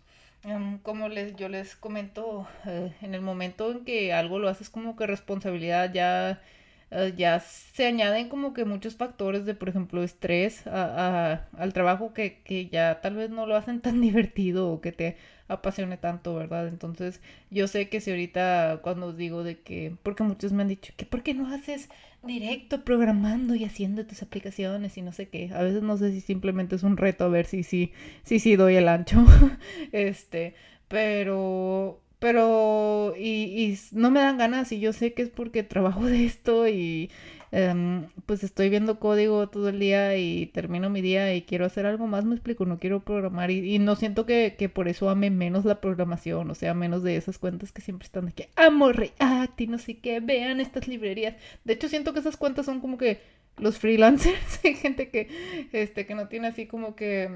Como 0.82 1.08
les, 1.08 1.37
yo 1.37 1.49
les 1.49 1.76
comento, 1.76 2.46
eh, 2.67 2.93
en 3.03 3.15
el 3.15 3.20
momento 3.20 3.70
en 3.70 3.84
que 3.84 4.13
algo 4.13 4.39
lo 4.39 4.48
haces 4.48 4.70
como 4.70 4.96
que 4.96 5.06
responsabilidad, 5.06 5.93
ya, 5.93 6.41
eh, 6.91 7.13
ya 7.17 7.41
se 7.41 7.86
añaden 7.86 8.29
como 8.31 8.55
que 8.55 8.65
muchos 8.65 8.96
factores 8.96 9.44
de, 9.44 9.55
por 9.55 9.69
ejemplo, 9.69 10.03
estrés 10.03 10.67
a, 10.67 11.46
al 11.58 11.72
trabajo 11.74 12.15
que, 12.15 12.41
que 12.43 12.69
ya 12.69 13.01
tal 13.03 13.17
vez 13.17 13.29
no 13.31 13.46
lo 13.46 13.55
hacen 13.56 13.81
tan 13.82 14.01
divertido 14.06 14.70
o 14.72 14.81
que 14.81 14.93
te 14.93 15.17
apasione 15.50 15.96
tanto, 15.96 16.34
¿verdad? 16.34 16.69
Entonces, 16.69 17.20
yo 17.50 17.66
sé 17.69 17.88
que 17.88 18.00
si 18.00 18.10
ahorita 18.10 18.80
cuando 18.82 19.12
digo 19.12 19.42
de 19.42 19.60
que, 19.60 19.94
porque 20.02 20.22
muchos 20.22 20.52
me 20.52 20.62
han 20.62 20.69
dicho 20.69 20.92
que, 20.96 21.04
¿por 21.04 21.22
qué 21.22 21.34
no 21.34 21.52
haces 21.52 21.88
directo 22.22 22.84
programando 22.84 23.54
y 23.54 23.64
haciendo 23.64 24.06
tus 24.06 24.22
aplicaciones 24.22 24.96
y 24.96 25.02
no 25.02 25.12
sé 25.12 25.28
qué? 25.28 25.50
A 25.52 25.62
veces 25.62 25.82
no 25.82 25.96
sé 25.96 26.12
si 26.12 26.20
simplemente 26.20 26.76
es 26.76 26.82
un 26.82 26.96
reto 26.96 27.24
a 27.24 27.28
ver 27.28 27.46
si 27.46 27.62
sí, 27.64 27.92
si, 28.22 28.38
si, 28.38 28.56
doy 28.56 28.76
el 28.76 28.88
ancho, 28.88 29.24
este, 29.92 30.54
pero, 30.88 32.00
pero, 32.20 33.15
y, 33.19 33.77
no 33.93 34.10
me 34.12 34.20
dan 34.20 34.39
ganas 34.39 34.70
y 34.72 34.79
yo 34.79 34.93
sé 34.93 35.12
que 35.12 35.22
es 35.22 35.31
porque 35.31 35.65
trabajo 35.65 36.06
de 36.06 36.24
esto 36.24 36.69
y 36.69 37.10
Em, 37.53 38.06
pues 38.27 38.44
estoy 38.44 38.69
viendo 38.69 39.00
código 39.00 39.48
todo 39.48 39.70
el 39.70 39.81
día 39.81 40.17
y 40.17 40.46
termino 40.46 40.89
mi 40.89 41.00
día 41.00 41.34
y 41.34 41.43
quiero 41.43 41.65
hacer 41.65 41.84
algo 41.84 42.06
más, 42.06 42.24
me 42.24 42.36
explico, 42.36 42.65
no 42.65 42.79
quiero 42.79 43.00
programar 43.00 43.50
y, 43.50 43.79
no 43.81 43.96
siento 43.96 44.24
que, 44.24 44.70
por 44.72 44.86
eso 44.86 45.10
ame 45.10 45.31
menos 45.31 45.65
la 45.65 45.81
programación, 45.81 46.48
o 46.50 46.55
sea, 46.55 46.74
menos 46.74 47.03
de 47.03 47.17
esas 47.17 47.39
cuentas 47.39 47.72
que 47.72 47.82
siempre 47.82 48.06
están 48.06 48.27
de 48.27 48.32
que 48.32 48.50
amo 48.55 48.93
React 48.93 49.60
y 49.62 49.67
no 49.67 49.79
sé 49.79 49.98
qué, 49.98 50.20
vean 50.20 50.60
estas 50.60 50.86
librerías. 50.86 51.34
De 51.65 51.72
hecho, 51.72 51.89
siento 51.89 52.12
que 52.12 52.20
esas 52.20 52.36
cuentas 52.36 52.67
son 52.67 52.81
como 52.81 52.98
que 52.98 53.20
los 53.58 53.79
freelancers, 53.79 54.60
hay 54.65 54.74
gente 54.74 55.10
que, 55.10 55.29
este, 55.72 56.06
que 56.06 56.15
no 56.15 56.29
tiene 56.29 56.48
así 56.48 56.67
como 56.67 56.94
que 56.94 57.31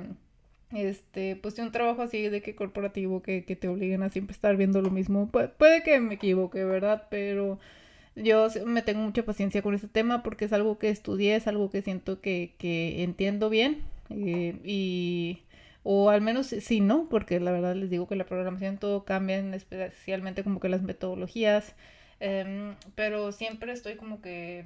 este, 0.74 1.36
pues 1.36 1.58
un 1.58 1.72
trabajo 1.72 2.02
así 2.02 2.28
de 2.28 2.42
que 2.42 2.54
corporativo 2.54 3.22
que, 3.22 3.44
que 3.44 3.56
te 3.56 3.68
obliguen 3.68 4.02
a 4.02 4.10
siempre 4.10 4.34
estar 4.34 4.56
viendo 4.56 4.82
lo 4.82 4.90
mismo. 4.90 5.30
puede 5.30 5.82
que 5.82 6.00
me 6.00 6.14
equivoque, 6.14 6.64
¿verdad? 6.64 7.06
Pero 7.10 7.58
yo 8.16 8.48
me 8.66 8.82
tengo 8.82 9.02
mucha 9.02 9.24
paciencia 9.24 9.62
con 9.62 9.74
este 9.74 9.88
tema 9.88 10.22
porque 10.22 10.44
es 10.44 10.52
algo 10.52 10.78
que 10.78 10.90
estudié, 10.90 11.36
es 11.36 11.46
algo 11.46 11.70
que 11.70 11.82
siento 11.82 12.20
que, 12.20 12.54
que 12.58 13.02
entiendo 13.02 13.50
bien 13.50 13.82
eh, 14.10 14.56
y 14.64 15.40
o 15.82 16.10
al 16.10 16.22
menos 16.22 16.46
si 16.48 16.80
no, 16.80 17.08
porque 17.10 17.40
la 17.40 17.52
verdad 17.52 17.76
les 17.76 17.90
digo 17.90 18.08
que 18.08 18.16
la 18.16 18.24
programación 18.26 18.78
todo 18.78 19.04
cambia, 19.04 19.38
especialmente 19.54 20.42
como 20.42 20.60
que 20.60 20.68
las 20.70 20.82
metodologías. 20.82 21.74
Em, 22.20 22.74
pero 22.94 23.32
siempre 23.32 23.72
estoy 23.72 23.96
como 23.96 24.20
que 24.22 24.64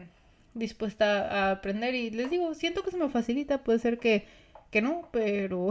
dispuesta 0.54 1.48
a 1.48 1.50
aprender 1.52 1.94
y 1.94 2.10
les 2.10 2.30
digo, 2.30 2.54
siento 2.54 2.82
que 2.82 2.90
se 2.90 2.96
me 2.98 3.08
facilita, 3.08 3.64
puede 3.64 3.78
ser 3.80 3.98
que, 3.98 4.26
que 4.70 4.82
no, 4.82 5.08
pero 5.12 5.70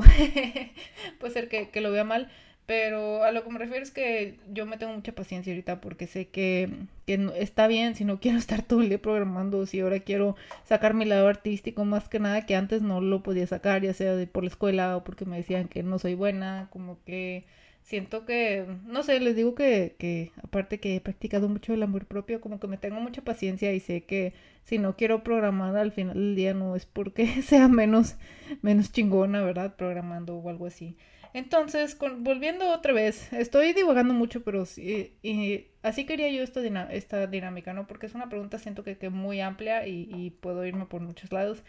puede 1.19 1.33
ser 1.33 1.49
que, 1.49 1.69
que 1.69 1.81
lo 1.81 1.91
vea 1.91 2.03
mal, 2.03 2.29
pero 2.67 3.23
a 3.23 3.31
lo 3.31 3.43
que 3.43 3.49
me 3.49 3.59
refiero 3.59 3.81
es 3.81 3.91
que 3.91 4.39
yo 4.51 4.65
me 4.65 4.77
tengo 4.77 4.93
mucha 4.93 5.13
paciencia 5.13 5.53
ahorita 5.53 5.79
porque 5.79 6.05
sé 6.05 6.27
que, 6.27 6.69
que 7.05 7.31
está 7.37 7.67
bien 7.67 7.95
si 7.95 8.03
no 8.03 8.19
quiero 8.19 8.37
estar 8.39 8.61
todo 8.61 8.81
el 8.81 8.89
día 8.89 9.01
programando, 9.01 9.65
si 9.65 9.79
ahora 9.79 9.99
quiero 10.01 10.35
sacar 10.65 10.93
mi 10.93 11.05
lado 11.05 11.27
artístico 11.27 11.85
más 11.85 12.09
que 12.09 12.19
nada 12.19 12.45
que 12.45 12.55
antes 12.55 12.81
no 12.81 12.99
lo 13.01 13.23
podía 13.23 13.47
sacar, 13.47 13.81
ya 13.83 13.93
sea 13.93 14.15
de 14.15 14.27
por 14.27 14.43
la 14.43 14.49
escuela 14.49 14.97
o 14.97 15.03
porque 15.03 15.25
me 15.25 15.37
decían 15.37 15.67
que 15.69 15.81
no 15.83 15.97
soy 15.97 16.15
buena, 16.15 16.67
como 16.71 16.97
que 17.05 17.45
siento 17.87 18.25
que, 18.25 18.65
no 18.85 19.01
sé, 19.01 19.17
les 19.21 19.35
digo 19.35 19.55
que, 19.55 19.95
que 19.97 20.33
aparte 20.43 20.79
que 20.79 20.97
he 20.97 21.01
practicado 21.01 21.47
mucho 21.47 21.73
el 21.73 21.81
amor 21.83 22.05
propio, 22.05 22.41
como 22.41 22.59
que 22.59 22.67
me 22.67 22.77
tengo 22.77 22.99
mucha 22.99 23.21
paciencia 23.21 23.71
y 23.71 23.79
sé 23.79 24.03
que 24.03 24.33
si 24.65 24.77
no 24.77 24.97
quiero 24.97 25.23
programar 25.23 25.77
al 25.77 25.93
final 25.93 26.15
del 26.15 26.35
día 26.35 26.53
no 26.53 26.75
es 26.75 26.85
porque 26.85 27.25
sea 27.43 27.69
menos, 27.69 28.17
menos 28.61 28.91
chingona, 28.91 29.41
¿verdad? 29.41 29.77
Programando 29.77 30.35
o 30.35 30.49
algo 30.49 30.65
así. 30.65 30.97
Entonces, 31.33 31.97
volviendo 32.19 32.69
otra 32.73 32.91
vez, 32.91 33.31
estoy 33.31 33.71
divagando 33.71 34.13
mucho, 34.13 34.43
pero 34.43 34.65
sí, 34.65 35.13
y 35.23 35.67
así 35.81 36.05
quería 36.05 36.29
yo 36.29 36.43
esta, 36.43 36.61
esta 36.91 37.27
dinámica, 37.27 37.71
¿no? 37.73 37.87
Porque 37.87 38.07
es 38.07 38.15
una 38.15 38.27
pregunta, 38.27 38.59
siento 38.59 38.83
que, 38.83 38.97
que 38.97 39.09
muy 39.09 39.39
amplia 39.39 39.87
y, 39.87 40.31
puedo 40.41 40.65
irme 40.65 40.87
por 40.87 41.01
muchos 41.01 41.31
lados. 41.31 41.63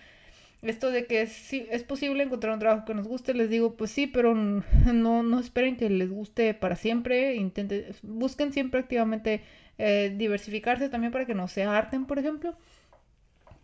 Esto 0.63 0.91
de 0.91 1.07
que 1.07 1.23
es 1.23 1.85
posible 1.85 2.25
encontrar 2.25 2.53
un 2.53 2.59
trabajo 2.59 2.85
que 2.85 2.95
nos 2.95 3.07
guste, 3.07 3.33
les 3.33 3.49
digo, 3.49 3.75
pues 3.77 3.93
sí, 3.93 4.09
pero 4.09 4.35
no, 4.35 5.23
no 5.23 5.39
esperen 5.39 5.77
que 5.77 5.89
les 5.89 6.11
guste 6.11 6.53
para 6.53 6.75
siempre, 6.75 7.37
intenten, 7.37 7.87
busquen 8.03 8.53
siempre 8.53 8.81
activamente 8.81 9.43
eh, 9.79 10.13
diversificarse 10.17 10.89
también 10.89 11.13
para 11.13 11.27
que 11.27 11.35
no 11.35 11.47
se 11.47 11.63
harten, 11.63 12.07
por 12.07 12.19
ejemplo. 12.19 12.57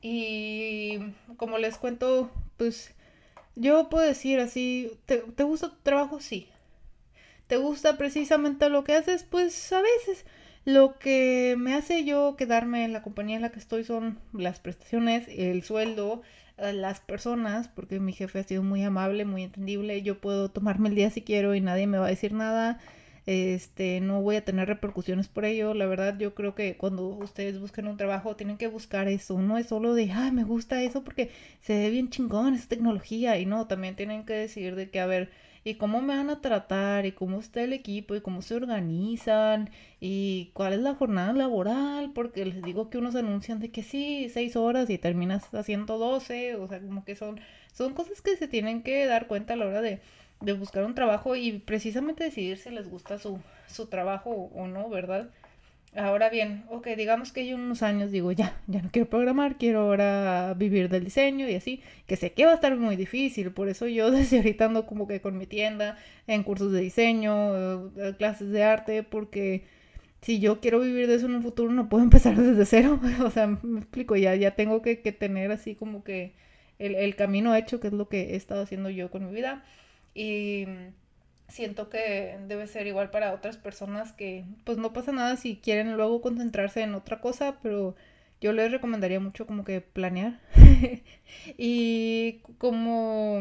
Y 0.02 1.00
como 1.36 1.58
les 1.58 1.78
cuento, 1.78 2.30
pues 2.56 2.94
yo 3.56 3.88
puedo 3.88 4.06
decir 4.06 4.38
así, 4.38 4.92
¿te, 5.06 5.18
¿te, 5.18 5.42
gusta 5.42 5.70
tu 5.70 5.76
trabajo? 5.82 6.20
Sí. 6.20 6.48
¿Te 7.48 7.56
gusta 7.56 7.98
precisamente 7.98 8.68
lo 8.68 8.84
que 8.84 8.94
haces? 8.94 9.24
Pues 9.24 9.72
a 9.72 9.82
veces 9.82 10.24
lo 10.64 10.98
que 10.98 11.56
me 11.58 11.74
hace 11.74 12.04
yo 12.04 12.36
quedarme 12.36 12.84
en 12.84 12.92
la 12.92 13.02
compañía 13.02 13.36
en 13.36 13.42
la 13.42 13.50
que 13.50 13.58
estoy 13.58 13.84
son 13.84 14.20
las 14.32 14.60
prestaciones, 14.60 15.26
el 15.28 15.62
sueldo, 15.62 16.22
las 16.58 17.00
personas, 17.00 17.68
porque 17.68 18.00
mi 18.00 18.12
jefe 18.12 18.38
ha 18.38 18.44
sido 18.44 18.62
muy 18.62 18.82
amable, 18.84 19.24
muy 19.24 19.42
entendible, 19.42 20.02
yo 20.02 20.20
puedo 20.20 20.50
tomarme 20.50 20.88
el 20.88 20.94
día 20.94 21.10
si 21.10 21.22
quiero 21.22 21.54
y 21.54 21.60
nadie 21.60 21.86
me 21.86 21.98
va 21.98 22.06
a 22.06 22.10
decir 22.10 22.32
nada 22.32 22.80
este, 23.26 24.00
no 24.00 24.20
voy 24.20 24.36
a 24.36 24.44
tener 24.44 24.68
repercusiones 24.68 25.28
por 25.28 25.44
ello. 25.44 25.74
La 25.74 25.86
verdad, 25.86 26.18
yo 26.18 26.34
creo 26.34 26.54
que 26.54 26.76
cuando 26.76 27.06
ustedes 27.08 27.58
busquen 27.58 27.86
un 27.86 27.96
trabajo, 27.96 28.36
tienen 28.36 28.58
que 28.58 28.66
buscar 28.66 29.08
eso. 29.08 29.40
No 29.40 29.56
es 29.58 29.66
solo 29.68 29.94
de, 29.94 30.10
ay, 30.12 30.32
me 30.32 30.44
gusta 30.44 30.82
eso 30.82 31.04
porque 31.04 31.30
se 31.62 31.74
ve 31.78 31.90
bien 31.90 32.10
chingón 32.10 32.54
esa 32.54 32.68
tecnología. 32.68 33.38
Y 33.38 33.46
no, 33.46 33.66
también 33.66 33.96
tienen 33.96 34.24
que 34.24 34.34
decir 34.34 34.74
de 34.76 34.90
que, 34.90 35.00
a 35.00 35.06
ver, 35.06 35.30
y 35.64 35.74
cómo 35.76 36.00
me 36.02 36.16
van 36.16 36.30
a 36.30 36.40
tratar, 36.40 37.06
y 37.06 37.12
cómo 37.12 37.40
está 37.40 37.62
el 37.62 37.72
equipo, 37.72 38.14
y 38.14 38.20
cómo 38.20 38.42
se 38.42 38.54
organizan, 38.54 39.70
y 40.00 40.50
cuál 40.54 40.74
es 40.74 40.80
la 40.80 40.94
jornada 40.94 41.32
laboral, 41.32 42.12
porque 42.14 42.44
les 42.44 42.62
digo 42.62 42.90
que 42.90 42.98
unos 42.98 43.16
anuncian 43.16 43.60
de 43.60 43.70
que 43.70 43.82
sí, 43.82 44.28
seis 44.32 44.56
horas 44.56 44.90
y 44.90 44.98
terminas 44.98 45.52
haciendo 45.54 45.98
doce, 45.98 46.56
o 46.56 46.66
sea, 46.68 46.80
como 46.80 47.04
que 47.04 47.16
son, 47.16 47.40
son 47.72 47.94
cosas 47.94 48.20
que 48.20 48.36
se 48.36 48.48
tienen 48.48 48.82
que 48.82 49.06
dar 49.06 49.26
cuenta 49.26 49.54
a 49.54 49.56
la 49.56 49.66
hora 49.66 49.80
de 49.82 50.00
de 50.40 50.52
buscar 50.52 50.84
un 50.84 50.94
trabajo 50.94 51.36
y 51.36 51.58
precisamente 51.58 52.24
decidir 52.24 52.58
si 52.58 52.70
les 52.70 52.88
gusta 52.88 53.18
su, 53.18 53.40
su 53.66 53.86
trabajo 53.86 54.30
o 54.54 54.66
no, 54.66 54.88
¿verdad? 54.88 55.30
Ahora 55.96 56.28
bien, 56.28 56.64
ok, 56.70 56.88
digamos 56.96 57.30
que 57.32 57.42
hay 57.42 57.54
unos 57.54 57.84
años 57.84 58.10
digo, 58.10 58.32
ya, 58.32 58.60
ya 58.66 58.82
no 58.82 58.90
quiero 58.90 59.08
programar, 59.08 59.58
quiero 59.58 59.80
ahora 59.82 60.52
vivir 60.56 60.88
del 60.88 61.04
diseño 61.04 61.48
y 61.48 61.54
así, 61.54 61.82
que 62.06 62.16
sé 62.16 62.32
que 62.32 62.44
va 62.46 62.50
a 62.50 62.54
estar 62.56 62.76
muy 62.76 62.96
difícil, 62.96 63.52
por 63.52 63.68
eso 63.68 63.86
yo 63.86 64.10
desde 64.10 64.38
ahorita 64.38 64.64
ando 64.64 64.86
como 64.86 65.06
que 65.06 65.20
con 65.20 65.38
mi 65.38 65.46
tienda, 65.46 65.96
en 66.26 66.42
cursos 66.42 66.72
de 66.72 66.80
diseño, 66.80 67.90
eh, 67.96 68.14
clases 68.18 68.50
de 68.50 68.64
arte, 68.64 69.02
porque 69.04 69.62
si 70.22 70.40
yo 70.40 70.60
quiero 70.60 70.80
vivir 70.80 71.08
de 71.08 71.16
eso 71.16 71.26
en 71.26 71.36
un 71.36 71.42
futuro 71.42 71.72
no 71.72 71.88
puedo 71.88 72.04
empezar 72.06 72.36
desde 72.36 72.66
cero, 72.66 73.00
o 73.24 73.30
sea, 73.30 73.46
me 73.48 73.80
explico, 73.80 74.16
ya, 74.16 74.34
ya 74.36 74.52
tengo 74.56 74.82
que, 74.82 75.00
que 75.02 75.12
tener 75.12 75.52
así 75.52 75.74
como 75.76 76.04
que 76.04 76.32
el, 76.78 76.94
el 76.96 77.16
camino 77.16 77.54
hecho, 77.56 77.80
que 77.80 77.88
es 77.88 77.92
lo 77.94 78.08
que 78.08 78.32
he 78.34 78.36
estado 78.36 78.62
haciendo 78.62 78.90
yo 78.90 79.10
con 79.10 79.26
mi 79.26 79.34
vida. 79.34 79.64
Y 80.14 80.66
siento 81.48 81.88
que 81.88 82.38
debe 82.46 82.66
ser 82.66 82.86
igual 82.86 83.10
para 83.10 83.32
otras 83.32 83.56
personas 83.56 84.12
que 84.12 84.44
pues 84.64 84.78
no 84.78 84.92
pasa 84.92 85.12
nada 85.12 85.36
si 85.36 85.56
quieren 85.56 85.96
luego 85.96 86.20
concentrarse 86.20 86.82
en 86.82 86.94
otra 86.94 87.20
cosa, 87.20 87.58
pero 87.62 87.94
yo 88.40 88.52
les 88.52 88.70
recomendaría 88.70 89.20
mucho 89.20 89.46
como 89.46 89.64
que 89.64 89.80
planear. 89.80 90.40
y 91.58 92.40
como 92.58 93.40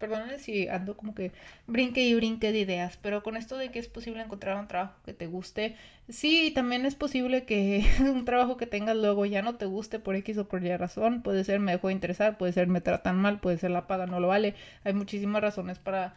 perdónenme 0.00 0.38
si 0.38 0.66
ando 0.66 0.96
como 0.96 1.14
que 1.14 1.30
brinque 1.66 2.02
y 2.02 2.14
brinque 2.14 2.52
de 2.52 2.60
ideas, 2.60 2.98
pero 3.02 3.22
con 3.22 3.36
esto 3.36 3.58
de 3.58 3.70
que 3.70 3.78
es 3.78 3.86
posible 3.86 4.22
encontrar 4.22 4.56
un 4.56 4.66
trabajo 4.66 4.94
que 5.04 5.12
te 5.12 5.26
guste, 5.26 5.76
sí, 6.08 6.50
también 6.54 6.86
es 6.86 6.94
posible 6.94 7.44
que 7.44 7.84
un 8.00 8.24
trabajo 8.24 8.56
que 8.56 8.66
tengas 8.66 8.96
luego 8.96 9.26
ya 9.26 9.42
no 9.42 9.56
te 9.56 9.66
guste 9.66 9.98
por 9.98 10.16
X 10.16 10.38
o 10.38 10.48
por 10.48 10.64
Y 10.64 10.74
razón, 10.76 11.22
puede 11.22 11.44
ser 11.44 11.60
me 11.60 11.72
dejó 11.72 11.88
de 11.88 11.94
interesar, 11.94 12.38
puede 12.38 12.52
ser 12.52 12.66
me 12.66 12.80
tratan 12.80 13.16
mal, 13.18 13.40
puede 13.40 13.58
ser 13.58 13.70
la 13.70 13.86
paga 13.86 14.06
no 14.06 14.20
lo 14.20 14.28
vale, 14.28 14.54
hay 14.84 14.94
muchísimas 14.94 15.42
razones 15.42 15.78
para 15.78 16.14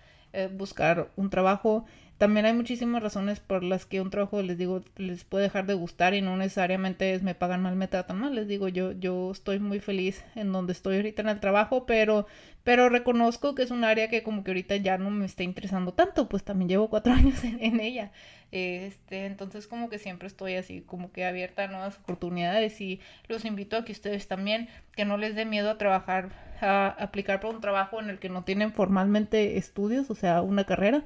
buscar 0.51 1.09
un 1.15 1.29
trabajo 1.29 1.85
también 2.17 2.45
hay 2.45 2.53
muchísimas 2.53 3.01
razones 3.01 3.39
por 3.39 3.63
las 3.63 3.85
que 3.85 3.99
un 3.99 4.09
trabajo 4.09 4.41
les 4.41 4.57
digo 4.57 4.83
les 4.97 5.23
puede 5.23 5.45
dejar 5.45 5.65
de 5.65 5.73
gustar 5.73 6.13
y 6.13 6.21
no 6.21 6.37
necesariamente 6.37 7.13
es 7.13 7.23
me 7.23 7.35
pagan 7.35 7.61
mal, 7.61 7.75
me 7.75 7.87
tratan 7.87 8.19
mal. 8.19 8.35
Les 8.35 8.47
digo 8.47 8.67
yo 8.67 8.91
yo 8.93 9.31
estoy 9.31 9.59
muy 9.59 9.79
feliz 9.79 10.23
en 10.35 10.51
donde 10.51 10.73
estoy 10.73 10.97
ahorita 10.97 11.21
en 11.23 11.29
el 11.29 11.39
trabajo, 11.39 11.85
pero 11.85 12.27
pero 12.63 12.87
reconozco 12.87 13.55
que 13.55 13.63
es 13.63 13.71
un 13.71 13.83
área 13.83 14.09
que 14.09 14.23
como 14.23 14.43
que 14.43 14.51
ahorita 14.51 14.77
ya 14.77 14.97
no 14.97 15.09
me 15.09 15.25
está 15.25 15.43
interesando 15.43 15.93
tanto, 15.93 16.29
pues 16.29 16.43
también 16.43 16.69
llevo 16.69 16.89
cuatro 16.89 17.13
años 17.13 17.43
en, 17.43 17.79
ella. 17.79 18.11
Este, 18.51 19.25
entonces 19.25 19.67
como 19.67 19.89
que 19.89 19.99
siempre 19.99 20.27
estoy 20.27 20.55
así 20.55 20.81
como 20.81 21.11
que 21.11 21.25
abierta 21.25 21.63
a 21.63 21.67
nuevas 21.67 21.97
oportunidades 21.97 22.79
y 22.79 23.01
los 23.27 23.45
invito 23.45 23.75
a 23.75 23.83
que 23.83 23.91
ustedes 23.91 24.27
también 24.27 24.69
que 24.95 25.05
no 25.05 25.17
les 25.17 25.35
dé 25.35 25.45
miedo 25.45 25.71
a 25.71 25.77
trabajar, 25.77 26.29
a 26.61 26.87
aplicar 26.99 27.39
por 27.39 27.53
un 27.55 27.61
trabajo 27.61 27.99
en 27.99 28.09
el 28.09 28.19
que 28.19 28.29
no 28.29 28.43
tienen 28.43 28.71
formalmente 28.71 29.57
estudios, 29.57 30.09
o 30.09 30.15
sea, 30.15 30.41
una 30.41 30.65
carrera 30.65 31.03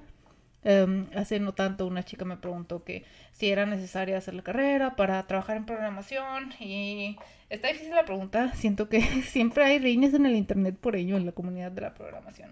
Um, 0.63 1.05
hace 1.15 1.39
no 1.39 1.53
tanto 1.53 1.85
una 1.85 2.03
chica 2.03 2.25
me 2.25 2.35
preguntó 2.35 2.83
que 2.83 3.05
si 3.31 3.49
era 3.49 3.65
necesaria 3.65 4.17
hacer 4.17 4.33
la 4.33 4.41
carrera 4.41 4.95
para 4.95 5.25
trabajar 5.25 5.55
en 5.55 5.65
programación 5.65 6.51
y 6.59 7.15
está 7.49 7.69
difícil 7.69 7.95
la 7.95 8.05
pregunta. 8.05 8.53
Siento 8.53 8.89
que 8.89 9.01
siempre 9.23 9.63
hay 9.63 9.79
reines 9.79 10.13
en 10.13 10.25
el 10.25 10.35
internet 10.35 10.75
por 10.79 10.95
ello 10.95 11.15
en 11.15 11.25
la 11.25 11.31
comunidad 11.31 11.71
de 11.71 11.81
la 11.81 11.93
programación. 11.93 12.51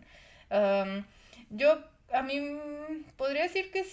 Um, 0.51 1.03
yo 1.49 1.79
a 2.13 2.21
mí 2.21 2.39
podría 3.17 3.43
decir 3.43 3.71
que 3.71 3.83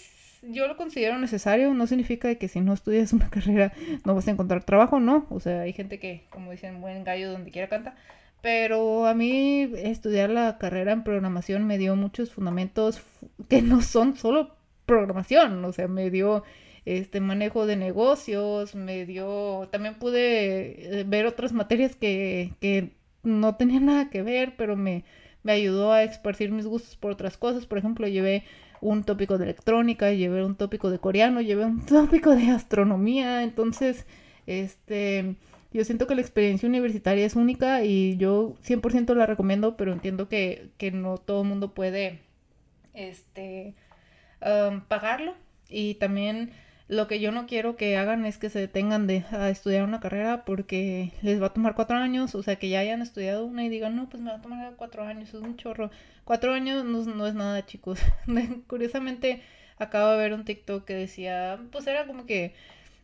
yo 0.43 0.67
lo 0.67 0.77
considero 0.77 1.17
necesario, 1.17 1.73
no 1.73 1.87
significa 1.87 2.33
que 2.35 2.47
si 2.47 2.61
no 2.61 2.73
estudias 2.73 3.13
una 3.13 3.29
carrera 3.31 3.73
no 4.05 4.15
vas 4.15 4.27
a 4.27 4.31
encontrar 4.31 4.63
trabajo, 4.63 4.99
no. 4.99 5.25
O 5.29 5.39
sea, 5.39 5.61
hay 5.61 5.73
gente 5.73 5.99
que, 5.99 6.25
como 6.29 6.51
dicen, 6.51 6.81
buen 6.81 7.03
gallo 7.03 7.31
donde 7.31 7.51
quiera 7.51 7.67
canta. 7.67 7.95
Pero 8.43 9.07
a 9.07 9.13
mí 9.13 9.69
estudiar 9.73 10.29
la 10.29 10.57
carrera 10.57 10.91
en 10.91 11.05
programación 11.05 11.65
me 11.65 11.77
dio 11.77 11.95
muchos 11.95 12.29
fundamentos 12.29 13.01
que 13.47 13.61
no 13.61 13.81
son 13.81 14.17
solo 14.17 14.57
programación, 14.85 15.63
o 15.63 15.71
sea, 15.71 15.87
me 15.87 16.09
dio 16.09 16.43
este 16.83 17.21
manejo 17.21 17.65
de 17.65 17.77
negocios, 17.77 18.75
me 18.75 19.05
dio, 19.05 19.69
también 19.71 19.95
pude 19.95 20.99
eh, 20.99 21.05
ver 21.05 21.25
otras 21.25 21.53
materias 21.53 21.95
que, 21.95 22.51
que 22.59 22.91
no 23.23 23.55
tenían 23.55 23.85
nada 23.85 24.09
que 24.09 24.23
ver, 24.23 24.55
pero 24.57 24.75
me, 24.75 25.05
me 25.43 25.53
ayudó 25.53 25.93
a 25.93 26.03
esparcir 26.03 26.51
mis 26.51 26.65
gustos 26.65 26.97
por 26.97 27.11
otras 27.11 27.37
cosas. 27.37 27.65
Por 27.65 27.77
ejemplo, 27.77 28.09
llevé 28.09 28.43
un 28.81 29.05
tópico 29.05 29.37
de 29.37 29.45
electrónica, 29.45 30.11
llevé 30.11 30.43
un 30.43 30.55
tópico 30.55 30.89
de 30.89 30.99
coreano, 30.99 31.39
llevé 31.39 31.63
un 31.63 31.85
tópico 31.85 32.35
de 32.35 32.49
astronomía, 32.49 33.41
entonces, 33.41 34.05
este 34.47 35.37
yo 35.73 35.83
siento 35.85 36.07
que 36.07 36.15
la 36.15 36.21
experiencia 36.21 36.69
universitaria 36.69 37.25
es 37.25 37.35
única 37.35 37.83
y 37.83 38.17
yo 38.17 38.55
100% 38.63 39.15
la 39.15 39.25
recomiendo, 39.25 39.75
pero 39.75 39.91
entiendo 39.91 40.29
que, 40.29 40.69
que 40.77 40.91
no 40.91 41.17
todo 41.17 41.41
el 41.41 41.47
mundo 41.47 41.73
puede 41.73 42.19
este, 42.93 43.73
pagarlo. 44.87 45.35
Y 45.69 45.95
también 45.95 46.51
lo 46.87 47.07
que 47.07 47.19
yo 47.19 47.31
no 47.31 47.47
quiero 47.47 47.75
que 47.75 47.97
hagan 47.97 48.25
es 48.25 48.37
que 48.37 48.49
se 48.49 48.59
detengan 48.59 49.07
de 49.07 49.25
a 49.31 49.49
estudiar 49.49 49.83
una 49.83 49.99
carrera 49.99 50.45
porque 50.45 51.11
les 51.21 51.41
va 51.41 51.47
a 51.47 51.53
tomar 51.53 51.75
cuatro 51.75 51.97
años, 51.97 52.35
o 52.35 52.43
sea, 52.43 52.57
que 52.57 52.69
ya 52.69 52.79
hayan 52.79 53.01
estudiado 53.01 53.45
una 53.45 53.65
y 53.65 53.69
digan, 53.69 53.95
no, 53.95 54.09
pues 54.09 54.21
me 54.21 54.29
va 54.29 54.37
a 54.37 54.41
tomar 54.41 54.75
cuatro 54.75 55.03
años, 55.03 55.29
es 55.29 55.41
un 55.41 55.57
chorro. 55.57 55.89
Cuatro 56.23 56.53
años 56.53 56.85
no, 56.85 57.03
no 57.03 57.27
es 57.27 57.33
nada, 57.33 57.65
chicos. 57.65 57.99
Curiosamente, 58.67 59.41
acabo 59.77 60.11
de 60.11 60.17
ver 60.17 60.33
un 60.33 60.45
TikTok 60.45 60.85
que 60.85 60.93
decía, 60.93 61.59
pues 61.71 61.87
era 61.87 62.05
como 62.05 62.25
que 62.25 62.53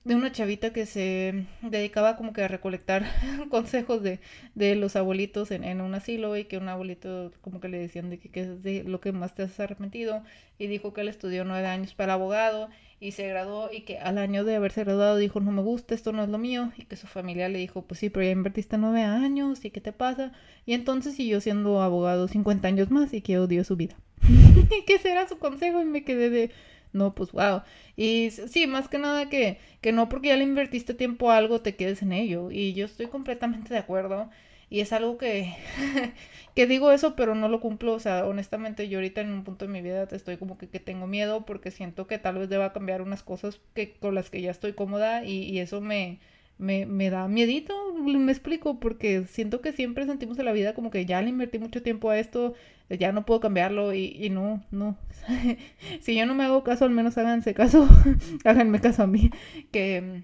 de 0.09 0.15
una 0.15 0.31
chavita 0.31 0.73
que 0.73 0.87
se 0.87 1.45
dedicaba 1.61 2.15
como 2.15 2.33
que 2.33 2.41
a 2.41 2.47
recolectar 2.47 3.05
consejos 3.51 4.01
de, 4.01 4.19
de 4.55 4.73
los 4.73 4.95
abuelitos 4.95 5.51
en, 5.51 5.63
en, 5.63 5.81
un 5.81 5.93
asilo 5.93 6.35
y 6.35 6.45
que 6.45 6.57
un 6.57 6.67
abuelito 6.67 7.31
como 7.41 7.59
que 7.59 7.69
le 7.69 7.77
decían 7.77 8.09
de 8.09 8.17
que, 8.17 8.41
es 8.41 8.63
de 8.63 8.83
lo 8.85 9.01
que 9.01 9.11
más 9.11 9.35
te 9.35 9.43
has 9.43 9.59
arrepentido 9.59 10.23
y 10.57 10.65
dijo 10.65 10.93
que 10.93 11.01
él 11.01 11.09
estudió 11.09 11.45
nueve 11.45 11.67
años 11.67 11.93
para 11.93 12.13
abogado 12.13 12.69
y 12.99 13.11
se 13.11 13.27
graduó 13.27 13.69
y 13.71 13.81
que 13.81 13.99
al 13.99 14.17
año 14.17 14.43
de 14.43 14.55
haberse 14.55 14.83
graduado 14.83 15.15
dijo 15.15 15.41
no 15.41 15.51
me 15.51 15.61
gusta, 15.61 15.93
esto 15.93 16.11
no 16.11 16.23
es 16.23 16.29
lo 16.29 16.39
mío 16.39 16.71
y 16.75 16.85
que 16.85 16.95
su 16.95 17.05
familia 17.05 17.47
le 17.47 17.59
dijo 17.59 17.83
pues 17.83 17.99
sí, 17.99 18.09
pero 18.09 18.25
ya 18.25 18.31
invertiste 18.31 18.79
nueve 18.79 19.03
años 19.03 19.63
y 19.63 19.69
qué 19.69 19.79
te 19.79 19.93
pasa 19.93 20.31
y 20.65 20.73
entonces 20.73 21.13
siguió 21.13 21.39
siendo 21.39 21.83
abogado 21.83 22.27
50 22.27 22.67
años 22.67 22.89
más 22.89 23.13
y 23.13 23.21
que 23.21 23.37
odió 23.37 23.63
su 23.63 23.75
vida. 23.75 23.95
y 24.23 24.85
que 24.85 24.95
ese 24.95 25.11
era 25.11 25.27
su 25.27 25.37
consejo 25.37 25.83
y 25.83 25.85
me 25.85 26.03
quedé 26.03 26.31
de 26.31 26.51
no, 26.93 27.13
pues 27.15 27.31
wow. 27.31 27.61
Y 27.95 28.31
sí, 28.31 28.67
más 28.67 28.87
que 28.87 28.97
nada 28.99 29.29
que, 29.29 29.59
que 29.81 29.91
no 29.91 30.09
porque 30.09 30.29
ya 30.29 30.37
le 30.37 30.43
invertiste 30.43 30.93
tiempo 30.93 31.31
a 31.31 31.37
algo 31.37 31.61
te 31.61 31.75
quedes 31.75 32.01
en 32.01 32.11
ello. 32.13 32.51
Y 32.51 32.73
yo 32.73 32.85
estoy 32.85 33.07
completamente 33.07 33.73
de 33.73 33.79
acuerdo. 33.79 34.29
Y 34.69 34.81
es 34.81 34.93
algo 34.93 35.17
que, 35.17 35.55
que 36.55 36.67
digo 36.67 36.91
eso, 36.91 37.15
pero 37.15 37.35
no 37.35 37.47
lo 37.49 37.59
cumplo. 37.59 37.93
O 37.93 37.99
sea, 37.99 38.25
honestamente, 38.25 38.87
yo 38.89 38.99
ahorita 38.99 39.21
en 39.21 39.31
un 39.33 39.43
punto 39.43 39.65
de 39.65 39.71
mi 39.71 39.81
vida 39.81 40.07
estoy 40.11 40.37
como 40.37 40.57
que, 40.57 40.67
que 40.69 40.79
tengo 40.79 41.07
miedo 41.07 41.45
porque 41.45 41.71
siento 41.71 42.07
que 42.07 42.17
tal 42.19 42.37
vez 42.37 42.49
deba 42.49 42.73
cambiar 42.73 43.01
unas 43.01 43.23
cosas 43.23 43.59
que, 43.73 43.93
con 43.97 44.15
las 44.15 44.29
que 44.29 44.41
ya 44.41 44.51
estoy 44.51 44.73
cómoda 44.73 45.23
y, 45.23 45.43
y 45.43 45.59
eso 45.59 45.81
me, 45.81 46.19
me, 46.59 46.85
me 46.85 47.09
da 47.09 47.27
miedito, 47.27 47.93
me 47.95 48.31
explico, 48.31 48.79
porque 48.79 49.25
siento 49.25 49.61
que 49.61 49.71
siempre 49.71 50.05
sentimos 50.05 50.37
en 50.39 50.45
la 50.45 50.51
vida 50.51 50.73
como 50.75 50.91
que 50.91 51.05
ya 51.05 51.21
le 51.21 51.29
invertí 51.29 51.57
mucho 51.59 51.81
tiempo 51.81 52.09
a 52.11 52.19
esto, 52.19 52.53
ya 52.89 53.11
no 53.11 53.25
puedo 53.25 53.39
cambiarlo 53.39 53.93
y, 53.93 54.15
y 54.19 54.29
no, 54.29 54.63
no. 54.71 54.97
si 56.01 56.15
yo 56.15 56.25
no 56.25 56.35
me 56.35 56.43
hago 56.45 56.63
caso, 56.63 56.85
al 56.85 56.91
menos 56.91 57.17
háganse 57.17 57.53
caso, 57.53 57.87
háganme 58.45 58.81
caso 58.81 59.03
a 59.03 59.07
mí, 59.07 59.31
que 59.71 60.23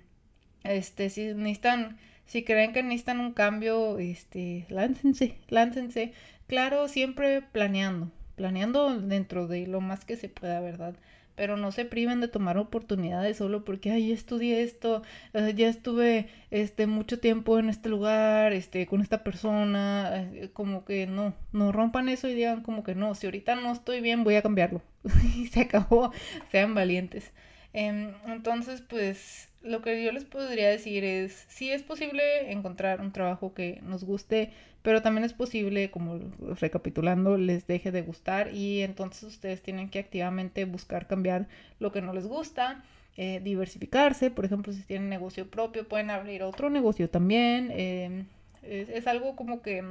este, 0.64 1.10
si 1.10 1.34
necesitan, 1.34 1.98
si 2.26 2.44
creen 2.44 2.74
que 2.74 2.84
necesitan 2.84 3.20
un 3.20 3.34
cambio, 3.34 4.00
este, 4.00 4.66
láncense, 4.70 5.38
láncense. 5.50 6.14
Claro, 6.48 6.88
siempre 6.88 7.42
planeando, 7.42 8.12
planeando 8.36 9.00
dentro 9.00 9.48
de 9.48 9.68
lo 9.68 9.82
más 9.82 10.06
que 10.06 10.18
se 10.18 10.30
pueda, 10.30 10.60
¿verdad? 10.62 10.96
Pero 11.36 11.58
no 11.58 11.72
se 11.72 11.86
priven 11.86 12.22
de 12.22 12.28
tomar 12.28 12.58
oportunidades 12.58 13.38
solo 13.38 13.64
porque, 13.66 13.92
ay, 13.92 14.12
estudié 14.12 14.64
esto, 14.64 15.02
eh, 15.34 15.54
ya 15.56 15.68
estuve 15.68 16.28
este, 16.52 16.88
mucho 16.88 17.20
tiempo 17.20 17.60
en 17.60 17.70
este 17.70 17.90
lugar, 17.90 18.54
este, 18.54 18.88
con 18.88 19.02
esta 19.02 19.24
persona, 19.24 20.30
eh, 20.34 20.50
como 20.54 20.86
que 20.86 21.08
no, 21.08 21.34
no 21.52 21.72
rompan 21.72 22.10
eso 22.10 22.28
y 22.28 22.34
digan 22.36 22.64
como 22.64 22.84
que 22.84 22.96
no, 22.96 23.16
si 23.16 23.28
ahorita 23.28 23.56
no 23.56 23.72
estoy 23.72 24.02
bien, 24.02 24.24
voy 24.24 24.36
a 24.36 24.42
cambiarlo. 24.42 24.82
y 25.38 25.48
se 25.48 25.62
acabó, 25.62 26.12
sean 26.52 26.74
valientes. 26.76 27.32
Em, 27.74 28.14
entonces, 28.28 28.82
pues, 28.82 29.50
lo 29.66 29.82
que 29.82 30.04
yo 30.04 30.12
les 30.12 30.26
podría 30.26 30.70
decir 30.70 31.04
es, 31.04 31.46
sí 31.50 31.72
es 31.72 31.82
posible 31.82 32.52
encontrar 32.52 33.02
un 33.02 33.12
trabajo 33.12 33.54
que 33.54 33.80
nos 33.84 34.04
guste, 34.04 34.52
pero 34.84 35.02
también 35.02 35.26
es 35.26 35.34
posible, 35.34 35.90
como 35.90 36.20
recapitulando, 36.60 37.38
les 37.38 37.66
deje 37.66 37.92
de 37.92 38.04
gustar 38.04 38.54
y 38.54 38.84
entonces 38.84 39.24
ustedes 39.24 39.62
tienen 39.62 39.90
que 39.90 40.00
activamente 40.00 40.66
buscar 40.66 41.08
cambiar 41.08 41.48
lo 41.80 41.92
que 41.92 42.02
no 42.02 42.14
les 42.14 42.28
gusta, 42.28 42.84
eh, 43.18 43.42
diversificarse, 43.44 44.30
por 44.30 44.46
ejemplo, 44.46 44.72
si 44.72 44.84
tienen 44.84 45.10
negocio 45.10 45.50
propio, 45.50 45.88
pueden 45.88 46.12
abrir 46.12 46.44
otro 46.44 46.70
negocio 46.70 47.10
también, 47.10 47.72
em, 47.72 48.28
es, 48.62 49.08
algo 49.08 49.36
como 49.36 49.62
que, 49.64 49.84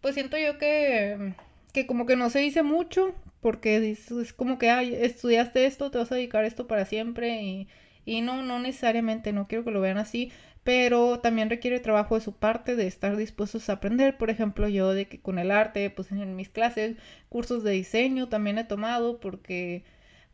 pues 0.00 0.14
siento 0.14 0.38
yo 0.38 0.58
que, 0.58 1.34
que 1.74 1.86
como 1.86 2.06
que 2.06 2.16
no 2.16 2.30
se 2.30 2.38
dice 2.38 2.62
mucho, 2.62 3.14
porque 3.42 3.90
es, 3.90 4.32
como 4.32 4.58
que, 4.58 4.70
ay, 4.70 4.94
estudiaste 4.94 5.66
esto, 5.66 5.90
te 5.90 5.98
vas 5.98 6.10
a 6.12 6.14
dedicar 6.14 6.44
a 6.44 6.46
esto 6.46 6.66
para 6.66 6.86
siempre 6.86 7.42
y, 7.42 7.68
y 8.04 8.20
no, 8.20 8.42
no 8.42 8.58
necesariamente, 8.58 9.32
no 9.32 9.46
quiero 9.48 9.64
que 9.64 9.70
lo 9.70 9.80
vean 9.80 9.98
así, 9.98 10.32
pero 10.64 11.20
también 11.20 11.50
requiere 11.50 11.80
trabajo 11.80 12.14
de 12.14 12.20
su 12.20 12.34
parte 12.34 12.76
de 12.76 12.86
estar 12.86 13.16
dispuestos 13.16 13.68
a 13.68 13.74
aprender. 13.74 14.16
Por 14.16 14.30
ejemplo, 14.30 14.68
yo 14.68 14.94
de 14.94 15.08
que 15.08 15.20
con 15.20 15.38
el 15.38 15.50
arte, 15.50 15.90
pues 15.90 16.12
en 16.12 16.36
mis 16.36 16.48
clases, 16.48 16.96
cursos 17.28 17.64
de 17.64 17.72
diseño 17.72 18.28
también 18.28 18.58
he 18.58 18.64
tomado 18.64 19.20
porque 19.20 19.84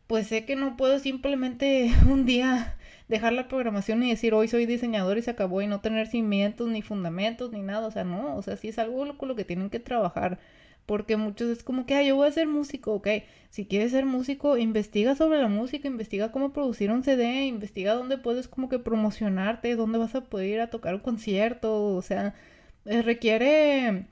pues 0.07 0.27
sé 0.27 0.45
que 0.45 0.55
no 0.55 0.75
puedo 0.77 0.99
simplemente 0.99 1.91
un 2.09 2.25
día 2.25 2.77
dejar 3.07 3.33
la 3.33 3.47
programación 3.47 4.03
y 4.03 4.09
decir 4.09 4.33
hoy 4.33 4.47
soy 4.47 4.65
diseñador 4.65 5.17
y 5.17 5.21
se 5.21 5.31
acabó 5.31 5.61
y 5.61 5.67
no 5.67 5.81
tener 5.81 6.07
cimientos 6.07 6.67
ni 6.69 6.81
fundamentos 6.81 7.51
ni 7.51 7.61
nada, 7.61 7.87
o 7.87 7.91
sea, 7.91 8.03
no, 8.03 8.35
o 8.35 8.41
sea, 8.41 8.57
sí 8.57 8.69
es 8.69 8.79
algo 8.79 9.17
con 9.17 9.29
lo 9.29 9.35
que 9.35 9.45
tienen 9.45 9.69
que 9.69 9.79
trabajar 9.79 10.39
porque 10.85 11.17
muchos 11.17 11.49
es 11.49 11.63
como 11.63 11.85
que, 11.85 11.95
ah, 11.95 12.03
yo 12.03 12.15
voy 12.15 12.27
a 12.27 12.31
ser 12.31 12.47
músico, 12.47 12.93
ok, 12.93 13.07
si 13.49 13.65
quieres 13.65 13.91
ser 13.91 14.05
músico, 14.05 14.57
investiga 14.57 15.15
sobre 15.15 15.39
la 15.39 15.47
música, 15.47 15.87
investiga 15.87 16.31
cómo 16.31 16.53
producir 16.53 16.91
un 16.91 17.03
CD, 17.03 17.45
investiga 17.45 17.93
dónde 17.93 18.17
puedes 18.17 18.47
como 18.47 18.69
que 18.69 18.79
promocionarte, 18.79 19.75
dónde 19.75 19.97
vas 19.99 20.15
a 20.15 20.25
poder 20.25 20.47
ir 20.49 20.61
a 20.61 20.69
tocar 20.69 20.95
un 20.95 21.01
concierto, 21.01 21.95
o 21.95 22.01
sea, 22.01 22.35
eh, 22.85 23.01
requiere 23.01 24.05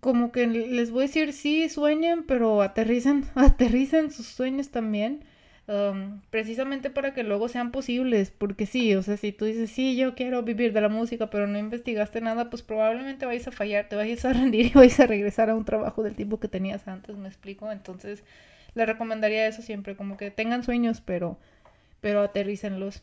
como 0.00 0.32
que 0.32 0.46
les 0.46 0.90
voy 0.90 1.04
a 1.04 1.06
decir, 1.06 1.32
sí, 1.32 1.68
sueñen, 1.68 2.24
pero 2.24 2.62
aterricen, 2.62 3.24
aterricen 3.34 4.10
sus 4.10 4.26
sueños 4.26 4.70
también 4.70 5.24
precisamente 6.30 6.90
para 6.90 7.14
que 7.14 7.22
luego 7.22 7.48
sean 7.48 7.70
posibles, 7.70 8.30
porque 8.30 8.66
sí, 8.66 8.94
o 8.94 9.02
sea, 9.02 9.16
si 9.16 9.32
tú 9.32 9.44
dices, 9.44 9.70
sí, 9.70 9.96
yo 9.96 10.14
quiero 10.14 10.42
vivir 10.42 10.72
de 10.72 10.80
la 10.80 10.88
música, 10.88 11.30
pero 11.30 11.46
no 11.46 11.58
investigaste 11.58 12.20
nada, 12.20 12.50
pues 12.50 12.62
probablemente 12.62 13.26
vais 13.26 13.46
a 13.46 13.52
fallar, 13.52 13.88
te 13.88 13.96
vais 13.96 14.24
a 14.24 14.32
rendir 14.32 14.66
y 14.66 14.70
vais 14.70 14.98
a 15.00 15.06
regresar 15.06 15.50
a 15.50 15.54
un 15.54 15.64
trabajo 15.64 16.02
del 16.02 16.16
tipo 16.16 16.40
que 16.40 16.48
tenías 16.48 16.86
antes, 16.88 17.16
me 17.16 17.28
explico, 17.28 17.70
entonces 17.70 18.24
le 18.74 18.86
recomendaría 18.86 19.46
eso 19.46 19.62
siempre, 19.62 19.96
como 19.96 20.16
que 20.16 20.30
tengan 20.30 20.64
sueños, 20.64 21.00
pero, 21.00 21.38
pero 22.00 22.22
aterrícenlos. 22.22 23.02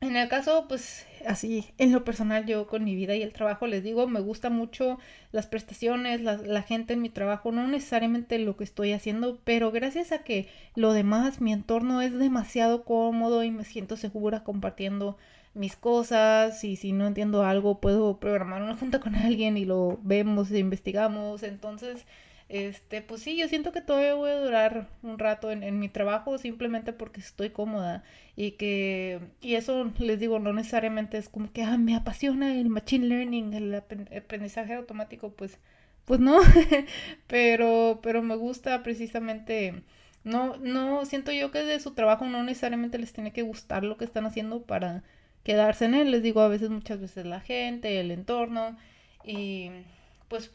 En 0.00 0.14
el 0.16 0.28
caso, 0.28 0.66
pues 0.68 1.06
así, 1.26 1.66
en 1.78 1.92
lo 1.92 2.04
personal, 2.04 2.44
yo 2.46 2.66
con 2.66 2.84
mi 2.84 2.94
vida 2.94 3.14
y 3.14 3.22
el 3.22 3.32
trabajo 3.32 3.66
les 3.66 3.82
digo, 3.82 4.06
me 4.06 4.20
gusta 4.20 4.50
mucho 4.50 4.98
las 5.32 5.46
prestaciones, 5.46 6.20
la, 6.20 6.36
la, 6.36 6.62
gente 6.62 6.92
en 6.92 7.02
mi 7.02 7.08
trabajo, 7.08 7.50
no 7.50 7.66
necesariamente 7.66 8.38
lo 8.38 8.56
que 8.56 8.64
estoy 8.64 8.92
haciendo, 8.92 9.40
pero 9.44 9.72
gracias 9.72 10.12
a 10.12 10.22
que 10.22 10.48
lo 10.74 10.92
demás, 10.92 11.40
mi 11.40 11.52
entorno 11.52 12.02
es 12.02 12.12
demasiado 12.18 12.84
cómodo 12.84 13.42
y 13.42 13.50
me 13.50 13.64
siento 13.64 13.96
segura 13.96 14.44
compartiendo 14.44 15.16
mis 15.56 15.74
cosas 15.76 16.62
y 16.64 16.76
si 16.76 16.92
no 16.92 17.06
entiendo 17.06 17.42
algo 17.42 17.80
puedo 17.80 18.20
programar 18.20 18.62
una 18.62 18.76
junta 18.76 19.00
con 19.00 19.14
alguien 19.16 19.56
y 19.56 19.64
lo 19.64 19.98
vemos 20.02 20.50
e 20.50 20.58
investigamos, 20.58 21.42
entonces 21.42 22.04
este, 22.48 23.02
pues 23.02 23.22
sí, 23.22 23.36
yo 23.36 23.48
siento 23.48 23.72
que 23.72 23.80
todavía 23.80 24.14
voy 24.14 24.30
a 24.30 24.40
durar 24.40 24.88
un 25.02 25.18
rato 25.18 25.50
en, 25.50 25.64
en, 25.64 25.80
mi 25.80 25.88
trabajo 25.88 26.38
simplemente 26.38 26.92
porque 26.92 27.20
estoy 27.20 27.50
cómoda 27.50 28.04
y 28.36 28.52
que, 28.52 29.20
y 29.40 29.54
eso 29.56 29.92
les 29.98 30.20
digo, 30.20 30.38
no 30.38 30.52
necesariamente 30.52 31.18
es 31.18 31.28
como 31.28 31.52
que, 31.52 31.62
ah, 31.64 31.76
me 31.76 31.96
apasiona 31.96 32.54
el 32.54 32.68
machine 32.68 33.06
learning, 33.06 33.52
el 33.54 33.74
aprendizaje 33.74 34.74
automático, 34.74 35.32
pues, 35.32 35.58
pues 36.04 36.20
no, 36.20 36.38
pero, 37.26 38.00
pero 38.02 38.22
me 38.22 38.36
gusta 38.36 38.82
precisamente, 38.84 39.82
no, 40.22 40.56
no, 40.58 41.04
siento 41.04 41.32
yo 41.32 41.50
que 41.50 41.64
de 41.64 41.80
su 41.80 41.94
trabajo 41.94 42.26
no 42.26 42.44
necesariamente 42.44 42.98
les 42.98 43.12
tiene 43.12 43.32
que 43.32 43.42
gustar 43.42 43.82
lo 43.84 43.96
que 43.96 44.04
están 44.04 44.26
haciendo 44.26 44.62
para 44.62 45.02
quedarse 45.42 45.86
en 45.86 45.94
él, 45.94 46.10
les 46.12 46.22
digo, 46.22 46.42
a 46.42 46.48
veces, 46.48 46.70
muchas 46.70 47.00
veces 47.00 47.26
la 47.26 47.40
gente, 47.40 48.00
el 48.00 48.10
entorno 48.12 48.76
y 49.24 49.70
pues 50.28 50.50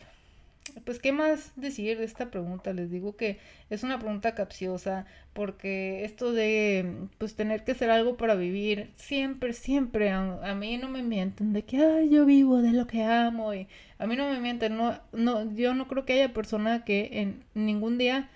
pues, 0.86 1.00
¿qué 1.00 1.12
más 1.12 1.52
decir 1.56 1.98
de 1.98 2.06
esta 2.06 2.30
pregunta? 2.32 2.74
Les 2.74 2.90
digo 2.92 3.16
que 3.16 3.40
es 3.70 3.84
una 3.84 4.00
pregunta 4.00 4.36
capciosa 4.36 5.06
porque 5.34 6.06
esto 6.06 6.32
de, 6.34 7.08
pues, 7.18 7.36
tener 7.36 7.64
que 7.64 7.74
hacer 7.74 7.90
algo 7.90 8.18
para 8.18 8.36
vivir, 8.36 8.92
siempre, 8.96 9.54
siempre, 9.54 10.10
a, 10.12 10.56
mí 10.56 10.78
no 10.78 10.90
me 10.90 11.04
mienten 11.04 11.54
de 11.54 11.64
que, 11.64 11.78
ay, 11.78 12.10
yo 12.10 12.26
vivo 12.26 12.62
de 12.62 12.72
lo 12.72 12.88
que 12.88 13.04
amo 13.04 13.54
y 13.54 13.68
a 14.00 14.08
mí 14.08 14.16
no 14.16 14.30
me 14.30 14.40
mienten, 14.40 14.78
no, 14.78 15.00
no, 15.14 15.54
yo 15.56 15.74
no 15.74 15.88
creo 15.88 16.06
que 16.06 16.14
haya 16.14 16.34
persona 16.34 16.84
que 16.86 17.10
en 17.14 17.44
ningún 17.54 17.98
día 17.98 18.30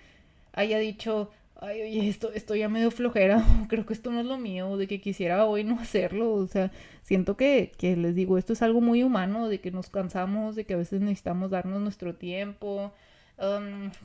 haya 0.52 0.78
dicho, 0.78 1.30
ay, 1.60 1.82
oye, 1.82 2.08
esto, 2.08 2.32
esto 2.32 2.54
ya 2.54 2.68
medio 2.68 2.90
flojera, 2.90 3.44
creo 3.68 3.86
que 3.86 3.92
esto 3.94 4.10
no 4.10 4.20
es 4.20 4.26
lo 4.26 4.38
mío, 4.38 4.76
de 4.76 4.86
que 4.86 5.00
quisiera 5.00 5.44
hoy 5.46 5.64
no 5.64 5.78
hacerlo, 5.80 6.32
o 6.32 6.46
sea, 6.46 6.70
siento 7.02 7.36
que, 7.36 7.72
que 7.78 7.96
les 7.96 8.14
digo, 8.14 8.38
esto 8.38 8.52
es 8.52 8.62
algo 8.62 8.80
muy 8.80 9.02
humano, 9.02 9.48
de 9.48 9.60
que 9.60 9.70
nos 9.70 9.90
cansamos, 9.90 10.56
de 10.56 10.64
que 10.64 10.74
a 10.74 10.76
veces 10.78 11.00
necesitamos 11.00 11.50
darnos 11.50 11.80
nuestro 11.80 12.14
tiempo. 12.14 12.92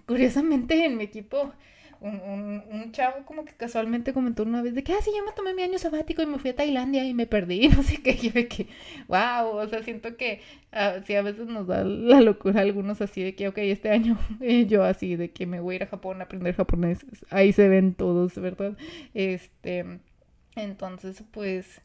Curiosamente 0.06 0.86
en 0.86 0.98
mi 0.98 1.06
equipo 1.06 1.54
un, 2.02 2.64
un, 2.72 2.92
chavo 2.92 3.24
como 3.26 3.46
que 3.46 3.54
casualmente 3.54 4.12
comentó 4.12 4.42
una 4.42 4.64
vez 4.64 4.74
de 4.74 4.84
que, 4.84 4.92
ah, 4.92 5.02
sí, 5.04 5.12
yo 5.16 5.24
me 5.24 5.34
tomé 5.34 5.54
mi 5.54 5.62
año 5.62 5.78
sabático 5.78 6.24
y 6.24 6.26
me 6.26 6.40
fui 6.40 6.50
a 6.50 6.56
Tailandia 6.56 7.06
y 7.06 7.14
me 7.14 7.28
perdí, 7.28 7.70
no 7.70 7.84
sé 7.84 8.02
qué, 8.02 8.16
yo 8.18 8.32
de 8.32 8.48
que, 8.48 8.68
wow, 9.08 9.56
o 9.56 9.68
sea, 9.68 9.84
siento 9.84 10.18
que 10.18 10.42
uh, 10.74 11.04
sí, 11.06 11.14
a 11.14 11.22
veces 11.22 11.46
nos 11.46 11.68
da 11.68 11.84
la 11.84 12.22
locura 12.22 12.62
algunos 12.62 13.02
así 13.02 13.22
de 13.22 13.36
que, 13.36 13.48
ok, 13.48 13.58
este 13.60 13.92
año 13.92 14.18
yo 14.68 14.84
así 14.84 15.16
de 15.16 15.30
que 15.30 15.46
me 15.46 15.60
voy 15.60 15.74
a 15.74 15.78
ir 15.78 15.84
a 15.84 15.88
Japón 15.88 16.22
a 16.22 16.24
aprender 16.24 16.56
japonés, 16.56 17.06
ahí 17.30 17.54
se 17.54 17.70
ven 17.70 17.94
todos, 17.94 18.34
¿verdad? 18.36 18.76
Este, 19.14 20.00
entonces, 20.56 21.24
pues 21.32 21.82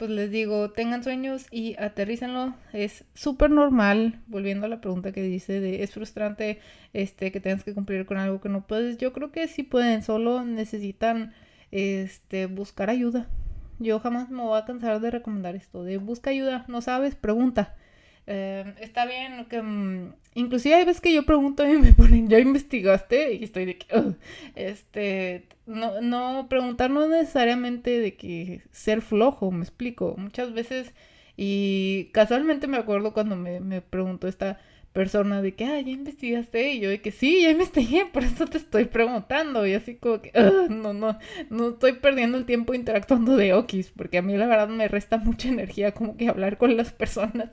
pues 0.00 0.10
les 0.10 0.30
digo, 0.30 0.70
tengan 0.70 1.04
sueños 1.04 1.46
y 1.50 1.76
aterrícenlo. 1.78 2.54
Es 2.72 3.04
súper 3.12 3.50
normal, 3.50 4.22
volviendo 4.28 4.64
a 4.64 4.70
la 4.70 4.80
pregunta 4.80 5.12
que 5.12 5.22
dice 5.22 5.60
de 5.60 5.82
es 5.82 5.92
frustrante 5.92 6.58
este 6.94 7.30
que 7.30 7.38
tengas 7.38 7.64
que 7.64 7.74
cumplir 7.74 8.06
con 8.06 8.16
algo 8.16 8.40
que 8.40 8.48
no 8.48 8.66
puedes. 8.66 8.96
Yo 8.96 9.12
creo 9.12 9.30
que 9.30 9.46
sí 9.46 9.62
pueden, 9.62 10.02
solo 10.02 10.42
necesitan 10.42 11.34
este, 11.70 12.46
buscar 12.46 12.88
ayuda. 12.88 13.28
Yo 13.78 14.00
jamás 14.00 14.30
me 14.30 14.40
voy 14.40 14.58
a 14.58 14.64
cansar 14.64 15.02
de 15.02 15.10
recomendar 15.10 15.54
esto, 15.54 15.84
de 15.84 15.98
busca 15.98 16.30
ayuda, 16.30 16.64
no 16.66 16.80
sabes, 16.80 17.14
pregunta. 17.14 17.76
Eh, 18.26 18.74
está 18.80 19.06
bien 19.06 19.44
que... 19.46 19.62
Mm, 19.62 20.14
inclusive 20.34 20.74
hay 20.74 20.84
veces 20.84 21.00
que 21.00 21.12
yo 21.12 21.24
pregunto 21.24 21.66
y 21.66 21.78
me 21.78 21.92
ponen, 21.92 22.28
¿ya 22.28 22.38
investigaste? 22.38 23.34
Y 23.34 23.44
estoy 23.44 23.66
de 23.66 23.78
que... 23.78 24.14
este... 24.54 25.46
No, 25.66 26.00
no, 26.00 26.48
preguntar 26.48 26.90
no 26.90 27.06
necesariamente 27.08 28.00
de 28.00 28.16
que 28.16 28.62
ser 28.72 29.02
flojo, 29.02 29.50
me 29.50 29.62
explico. 29.62 30.14
Muchas 30.18 30.52
veces... 30.52 30.92
Y 31.36 32.10
casualmente 32.12 32.66
me 32.66 32.76
acuerdo 32.76 33.14
cuando 33.14 33.34
me, 33.36 33.60
me 33.60 33.80
preguntó 33.80 34.28
esta 34.28 34.58
persona 34.92 35.40
de 35.40 35.54
que, 35.54 35.64
ah, 35.64 35.80
ya 35.80 35.90
investigaste, 35.90 36.72
y 36.72 36.80
yo 36.80 36.90
de 36.90 37.00
que 37.00 37.12
sí, 37.12 37.42
ya 37.42 37.50
investigué, 37.50 38.06
por 38.12 38.24
eso 38.24 38.46
te 38.46 38.58
estoy 38.58 38.86
preguntando, 38.86 39.66
y 39.66 39.74
así 39.74 39.96
como 39.96 40.20
que, 40.20 40.32
no, 40.68 40.92
no, 40.92 41.18
no 41.48 41.68
estoy 41.70 41.92
perdiendo 41.94 42.38
el 42.38 42.44
tiempo 42.44 42.74
interactuando 42.74 43.36
de 43.36 43.54
Okis, 43.54 43.90
porque 43.90 44.18
a 44.18 44.22
mí 44.22 44.36
la 44.36 44.46
verdad 44.46 44.68
me 44.68 44.88
resta 44.88 45.18
mucha 45.18 45.48
energía 45.50 45.92
como 45.92 46.16
que 46.16 46.28
hablar 46.28 46.58
con 46.58 46.76
las 46.76 46.92
personas, 46.92 47.50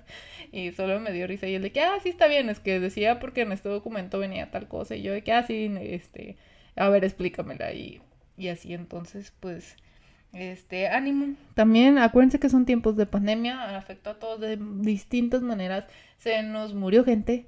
y 0.52 0.72
solo 0.72 1.00
me 1.00 1.12
dio 1.12 1.28
risa, 1.28 1.48
y 1.48 1.56
él 1.56 1.62
de 1.62 1.72
que, 1.72 1.82
ah, 1.82 1.98
sí 2.02 2.10
está 2.10 2.28
bien, 2.28 2.50
es 2.50 2.60
que 2.60 2.80
decía 2.80 3.20
porque 3.20 3.42
en 3.42 3.52
este 3.52 3.70
documento 3.70 4.20
venía 4.20 4.52
tal 4.52 4.68
cosa, 4.68 4.96
y 4.96 5.02
yo 5.02 5.14
de 5.14 5.24
que, 5.24 5.32
ah, 5.34 5.44
sí, 5.44 5.72
este, 5.82 6.38
a 6.76 6.90
ver, 6.90 7.04
explícamela, 7.04 7.74
y, 7.74 8.02
y 8.38 8.50
así, 8.50 8.74
entonces, 8.74 9.34
pues... 9.40 9.76
Este, 10.34 10.90
ánimo. 10.90 11.36
También 11.56 11.98
acuérdense 11.98 12.38
que 12.38 12.50
son 12.50 12.66
tiempos 12.66 12.98
de 12.98 13.06
pandemia, 13.06 13.78
afectó 13.78 14.10
a 14.10 14.20
todos 14.20 14.42
de 14.42 14.60
distintas 14.60 15.42
maneras 15.42 15.86
se 16.18 16.44
nos 16.44 16.74
murió 16.74 17.04
gente, 17.04 17.46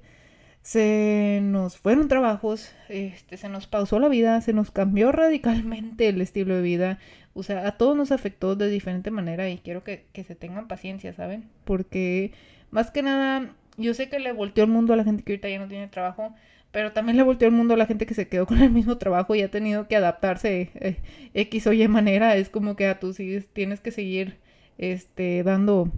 se 0.62 1.40
nos 1.42 1.76
fueron 1.78 2.08
trabajos, 2.08 2.72
este, 2.88 3.36
se 3.36 3.48
nos 3.48 3.66
pausó 3.66 3.98
la 3.98 4.08
vida, 4.08 4.40
se 4.40 4.52
nos 4.52 4.70
cambió 4.70 5.12
radicalmente 5.12 6.08
el 6.08 6.20
estilo 6.20 6.56
de 6.56 6.62
vida. 6.62 6.98
O 7.34 7.42
sea, 7.42 7.66
a 7.66 7.76
todos 7.76 7.96
nos 7.96 8.12
afectó 8.12 8.56
de 8.56 8.68
diferente 8.68 9.10
manera 9.10 9.48
y 9.48 9.58
quiero 9.58 9.84
que, 9.84 10.06
que 10.12 10.24
se 10.24 10.34
tengan 10.34 10.68
paciencia, 10.68 11.12
¿saben? 11.12 11.48
Porque 11.64 12.32
más 12.70 12.90
que 12.90 13.02
nada, 13.02 13.54
yo 13.76 13.94
sé 13.94 14.08
que 14.08 14.18
le 14.18 14.32
volteó 14.32 14.64
el 14.64 14.70
mundo 14.70 14.92
a 14.92 14.96
la 14.96 15.04
gente 15.04 15.22
que 15.22 15.32
ahorita 15.32 15.48
ya 15.48 15.58
no 15.58 15.68
tiene 15.68 15.88
trabajo, 15.88 16.34
pero 16.72 16.92
también 16.92 17.16
le 17.16 17.22
volteó 17.22 17.48
el 17.48 17.54
mundo 17.54 17.74
a 17.74 17.76
la 17.76 17.86
gente 17.86 18.06
que 18.06 18.14
se 18.14 18.28
quedó 18.28 18.46
con 18.46 18.60
el 18.62 18.70
mismo 18.70 18.98
trabajo 18.98 19.34
y 19.34 19.42
ha 19.42 19.50
tenido 19.50 19.88
que 19.88 19.96
adaptarse 19.96 20.70
eh, 20.74 20.96
X 21.34 21.66
o 21.66 21.72
Y 21.72 21.86
manera. 21.88 22.36
Es 22.36 22.48
como 22.50 22.76
que 22.76 22.86
a 22.86 23.00
tú 23.00 23.12
sigues, 23.12 23.48
tienes 23.48 23.80
que 23.80 23.90
seguir 23.90 24.38
este, 24.78 25.42
dando 25.42 25.92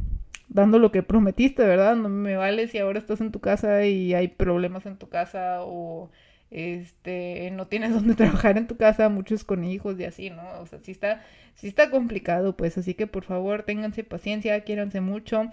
dando 0.49 0.79
lo 0.79 0.93
que 0.93 1.03
prometiste, 1.03 1.65
¿verdad? 1.65 1.97
No 1.97 2.09
me 2.09 2.37
vale 2.37 2.69
si 2.69 2.79
ahora 2.79 2.99
estás 2.99 3.21
en 3.21 3.33
tu 3.33 3.41
casa 3.41 3.87
y 3.87 4.15
hay 4.15 4.29
problemas 4.29 4.87
en 4.87 4.99
tu 4.99 5.09
casa 5.09 5.59
o 5.63 6.11
este 6.51 7.51
no 7.53 7.67
tienes 7.67 7.93
donde 7.95 8.15
trabajar 8.15 8.59
en 8.59 8.67
tu 8.67 8.77
casa, 8.77 9.09
muchos 9.09 9.45
con 9.45 9.65
hijos 9.65 9.99
y 9.99 10.05
así, 10.05 10.31
¿no? 10.31 10.43
O 10.61 10.67
sea, 10.67 10.79
sí 10.81 10.93
está, 10.93 11.23
sí 11.55 11.69
está 11.69 11.91
complicado, 11.91 12.57
pues, 12.57 12.77
así 12.79 12.95
que 12.95 13.07
por 13.07 13.25
favor, 13.25 13.63
ténganse 13.65 14.05
paciencia, 14.05 14.61
quiéranse 14.63 15.01
mucho. 15.01 15.51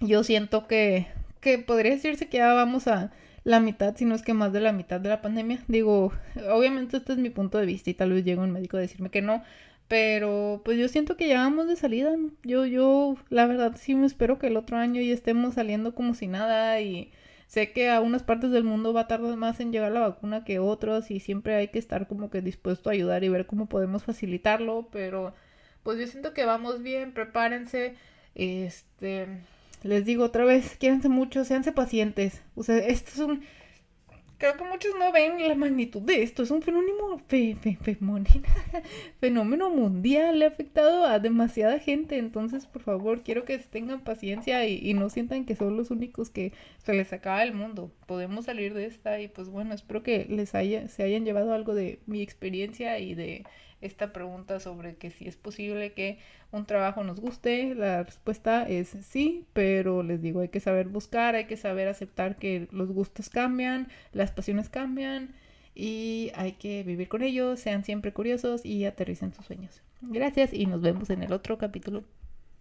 Yo 0.00 0.24
siento 0.24 0.66
que, 0.66 1.06
que 1.40 1.58
podría 1.58 1.92
decirse 1.92 2.28
que 2.28 2.38
ya 2.38 2.52
vamos 2.54 2.88
a 2.88 3.12
la 3.44 3.60
mitad, 3.60 3.96
si 3.96 4.04
no 4.04 4.14
es 4.14 4.22
que 4.22 4.34
más 4.34 4.52
de 4.52 4.60
la 4.60 4.72
mitad 4.72 5.00
de 5.00 5.08
la 5.08 5.22
pandemia. 5.22 5.60
Digo, 5.68 6.12
obviamente 6.50 6.98
este 6.98 7.12
es 7.12 7.18
mi 7.18 7.30
punto 7.30 7.58
de 7.58 7.66
vista 7.66 7.90
y 7.90 7.94
tal 7.94 8.12
vez 8.12 8.24
llegue 8.24 8.40
un 8.40 8.52
médico 8.52 8.76
a 8.76 8.80
decirme 8.80 9.10
que 9.10 9.22
no, 9.22 9.42
pero 9.88 10.62
pues 10.64 10.78
yo 10.78 10.88
siento 10.88 11.16
que 11.16 11.28
ya 11.28 11.38
vamos 11.38 11.68
de 11.68 11.76
salida. 11.76 12.14
Yo, 12.44 12.66
yo, 12.66 13.16
la 13.28 13.46
verdad 13.46 13.76
sí 13.76 13.94
me 13.94 14.06
espero 14.06 14.38
que 14.38 14.48
el 14.48 14.56
otro 14.56 14.76
año 14.76 15.00
ya 15.02 15.14
estemos 15.14 15.54
saliendo 15.54 15.94
como 15.94 16.14
si 16.14 16.26
nada 16.28 16.80
y 16.80 17.12
sé 17.46 17.72
que 17.72 17.90
a 17.90 18.00
unas 18.00 18.22
partes 18.22 18.52
del 18.52 18.64
mundo 18.64 18.92
va 18.92 19.02
a 19.02 19.08
tardar 19.08 19.36
más 19.36 19.58
en 19.60 19.72
llegar 19.72 19.90
la 19.92 20.00
vacuna 20.00 20.44
que 20.44 20.60
otros 20.60 21.10
y 21.10 21.18
siempre 21.18 21.56
hay 21.56 21.68
que 21.68 21.80
estar 21.80 22.06
como 22.06 22.30
que 22.30 22.42
dispuesto 22.42 22.88
a 22.90 22.92
ayudar 22.92 23.24
y 23.24 23.28
ver 23.28 23.46
cómo 23.46 23.66
podemos 23.66 24.04
facilitarlo, 24.04 24.88
pero 24.92 25.34
pues 25.82 25.98
yo 25.98 26.06
siento 26.06 26.32
que 26.34 26.44
vamos 26.44 26.82
bien, 26.82 27.12
prepárense, 27.12 27.96
este, 28.36 29.26
les 29.82 30.04
digo 30.04 30.24
otra 30.24 30.44
vez, 30.44 30.76
quédense 30.76 31.08
mucho, 31.08 31.44
seanse 31.44 31.72
pacientes, 31.72 32.42
o 32.54 32.62
sea, 32.62 32.78
esto 32.78 33.10
es 33.14 33.18
un 33.18 33.42
creo 34.40 34.56
que 34.56 34.64
muchos 34.64 34.92
no 34.98 35.12
ven 35.12 35.46
la 35.46 35.54
magnitud 35.54 36.00
de 36.00 36.22
esto. 36.22 36.42
Es 36.42 36.50
un 36.50 36.62
fenómeno, 36.62 37.20
fenómeno 39.20 39.70
mundial. 39.70 40.38
Le 40.38 40.46
ha 40.46 40.48
afectado 40.48 41.04
a 41.04 41.18
demasiada 41.18 41.78
gente. 41.78 42.18
Entonces, 42.18 42.66
por 42.66 42.82
favor, 42.82 43.22
quiero 43.22 43.44
que 43.44 43.58
tengan 43.58 44.00
paciencia 44.00 44.66
y, 44.66 44.80
y, 44.82 44.94
no 44.94 45.10
sientan 45.10 45.44
que 45.44 45.54
son 45.54 45.76
los 45.76 45.90
únicos 45.90 46.30
que 46.30 46.52
se 46.78 46.94
les 46.94 47.12
acaba 47.12 47.42
el 47.42 47.52
mundo. 47.52 47.92
Podemos 48.06 48.46
salir 48.46 48.72
de 48.74 48.86
esta 48.86 49.20
y 49.20 49.28
pues 49.28 49.50
bueno, 49.50 49.74
espero 49.74 50.02
que 50.02 50.24
les 50.28 50.54
haya, 50.54 50.88
se 50.88 51.02
hayan 51.02 51.24
llevado 51.24 51.52
algo 51.52 51.74
de 51.74 52.00
mi 52.06 52.22
experiencia 52.22 52.98
y 52.98 53.14
de 53.14 53.44
esta 53.80 54.12
pregunta 54.12 54.60
sobre 54.60 54.96
que 54.96 55.10
si 55.10 55.26
es 55.26 55.36
posible 55.36 55.92
que 55.92 56.18
un 56.52 56.66
trabajo 56.66 57.04
nos 57.04 57.20
guste, 57.20 57.74
la 57.74 58.02
respuesta 58.02 58.68
es 58.68 58.88
sí, 59.02 59.46
pero 59.52 60.02
les 60.02 60.20
digo, 60.20 60.40
hay 60.40 60.48
que 60.48 60.60
saber 60.60 60.88
buscar, 60.88 61.34
hay 61.34 61.46
que 61.46 61.56
saber 61.56 61.88
aceptar 61.88 62.36
que 62.36 62.68
los 62.72 62.90
gustos 62.92 63.30
cambian, 63.30 63.88
las 64.12 64.32
pasiones 64.32 64.68
cambian 64.68 65.34
y 65.74 66.30
hay 66.34 66.52
que 66.52 66.82
vivir 66.82 67.08
con 67.08 67.22
ellos, 67.22 67.60
sean 67.60 67.84
siempre 67.84 68.12
curiosos 68.12 68.64
y 68.64 68.84
aterricen 68.84 69.32
sus 69.32 69.46
sueños. 69.46 69.82
Gracias 70.02 70.52
y 70.52 70.66
nos 70.66 70.82
vemos 70.82 71.10
en 71.10 71.22
el 71.22 71.32
otro 71.32 71.58
capítulo. 71.58 72.04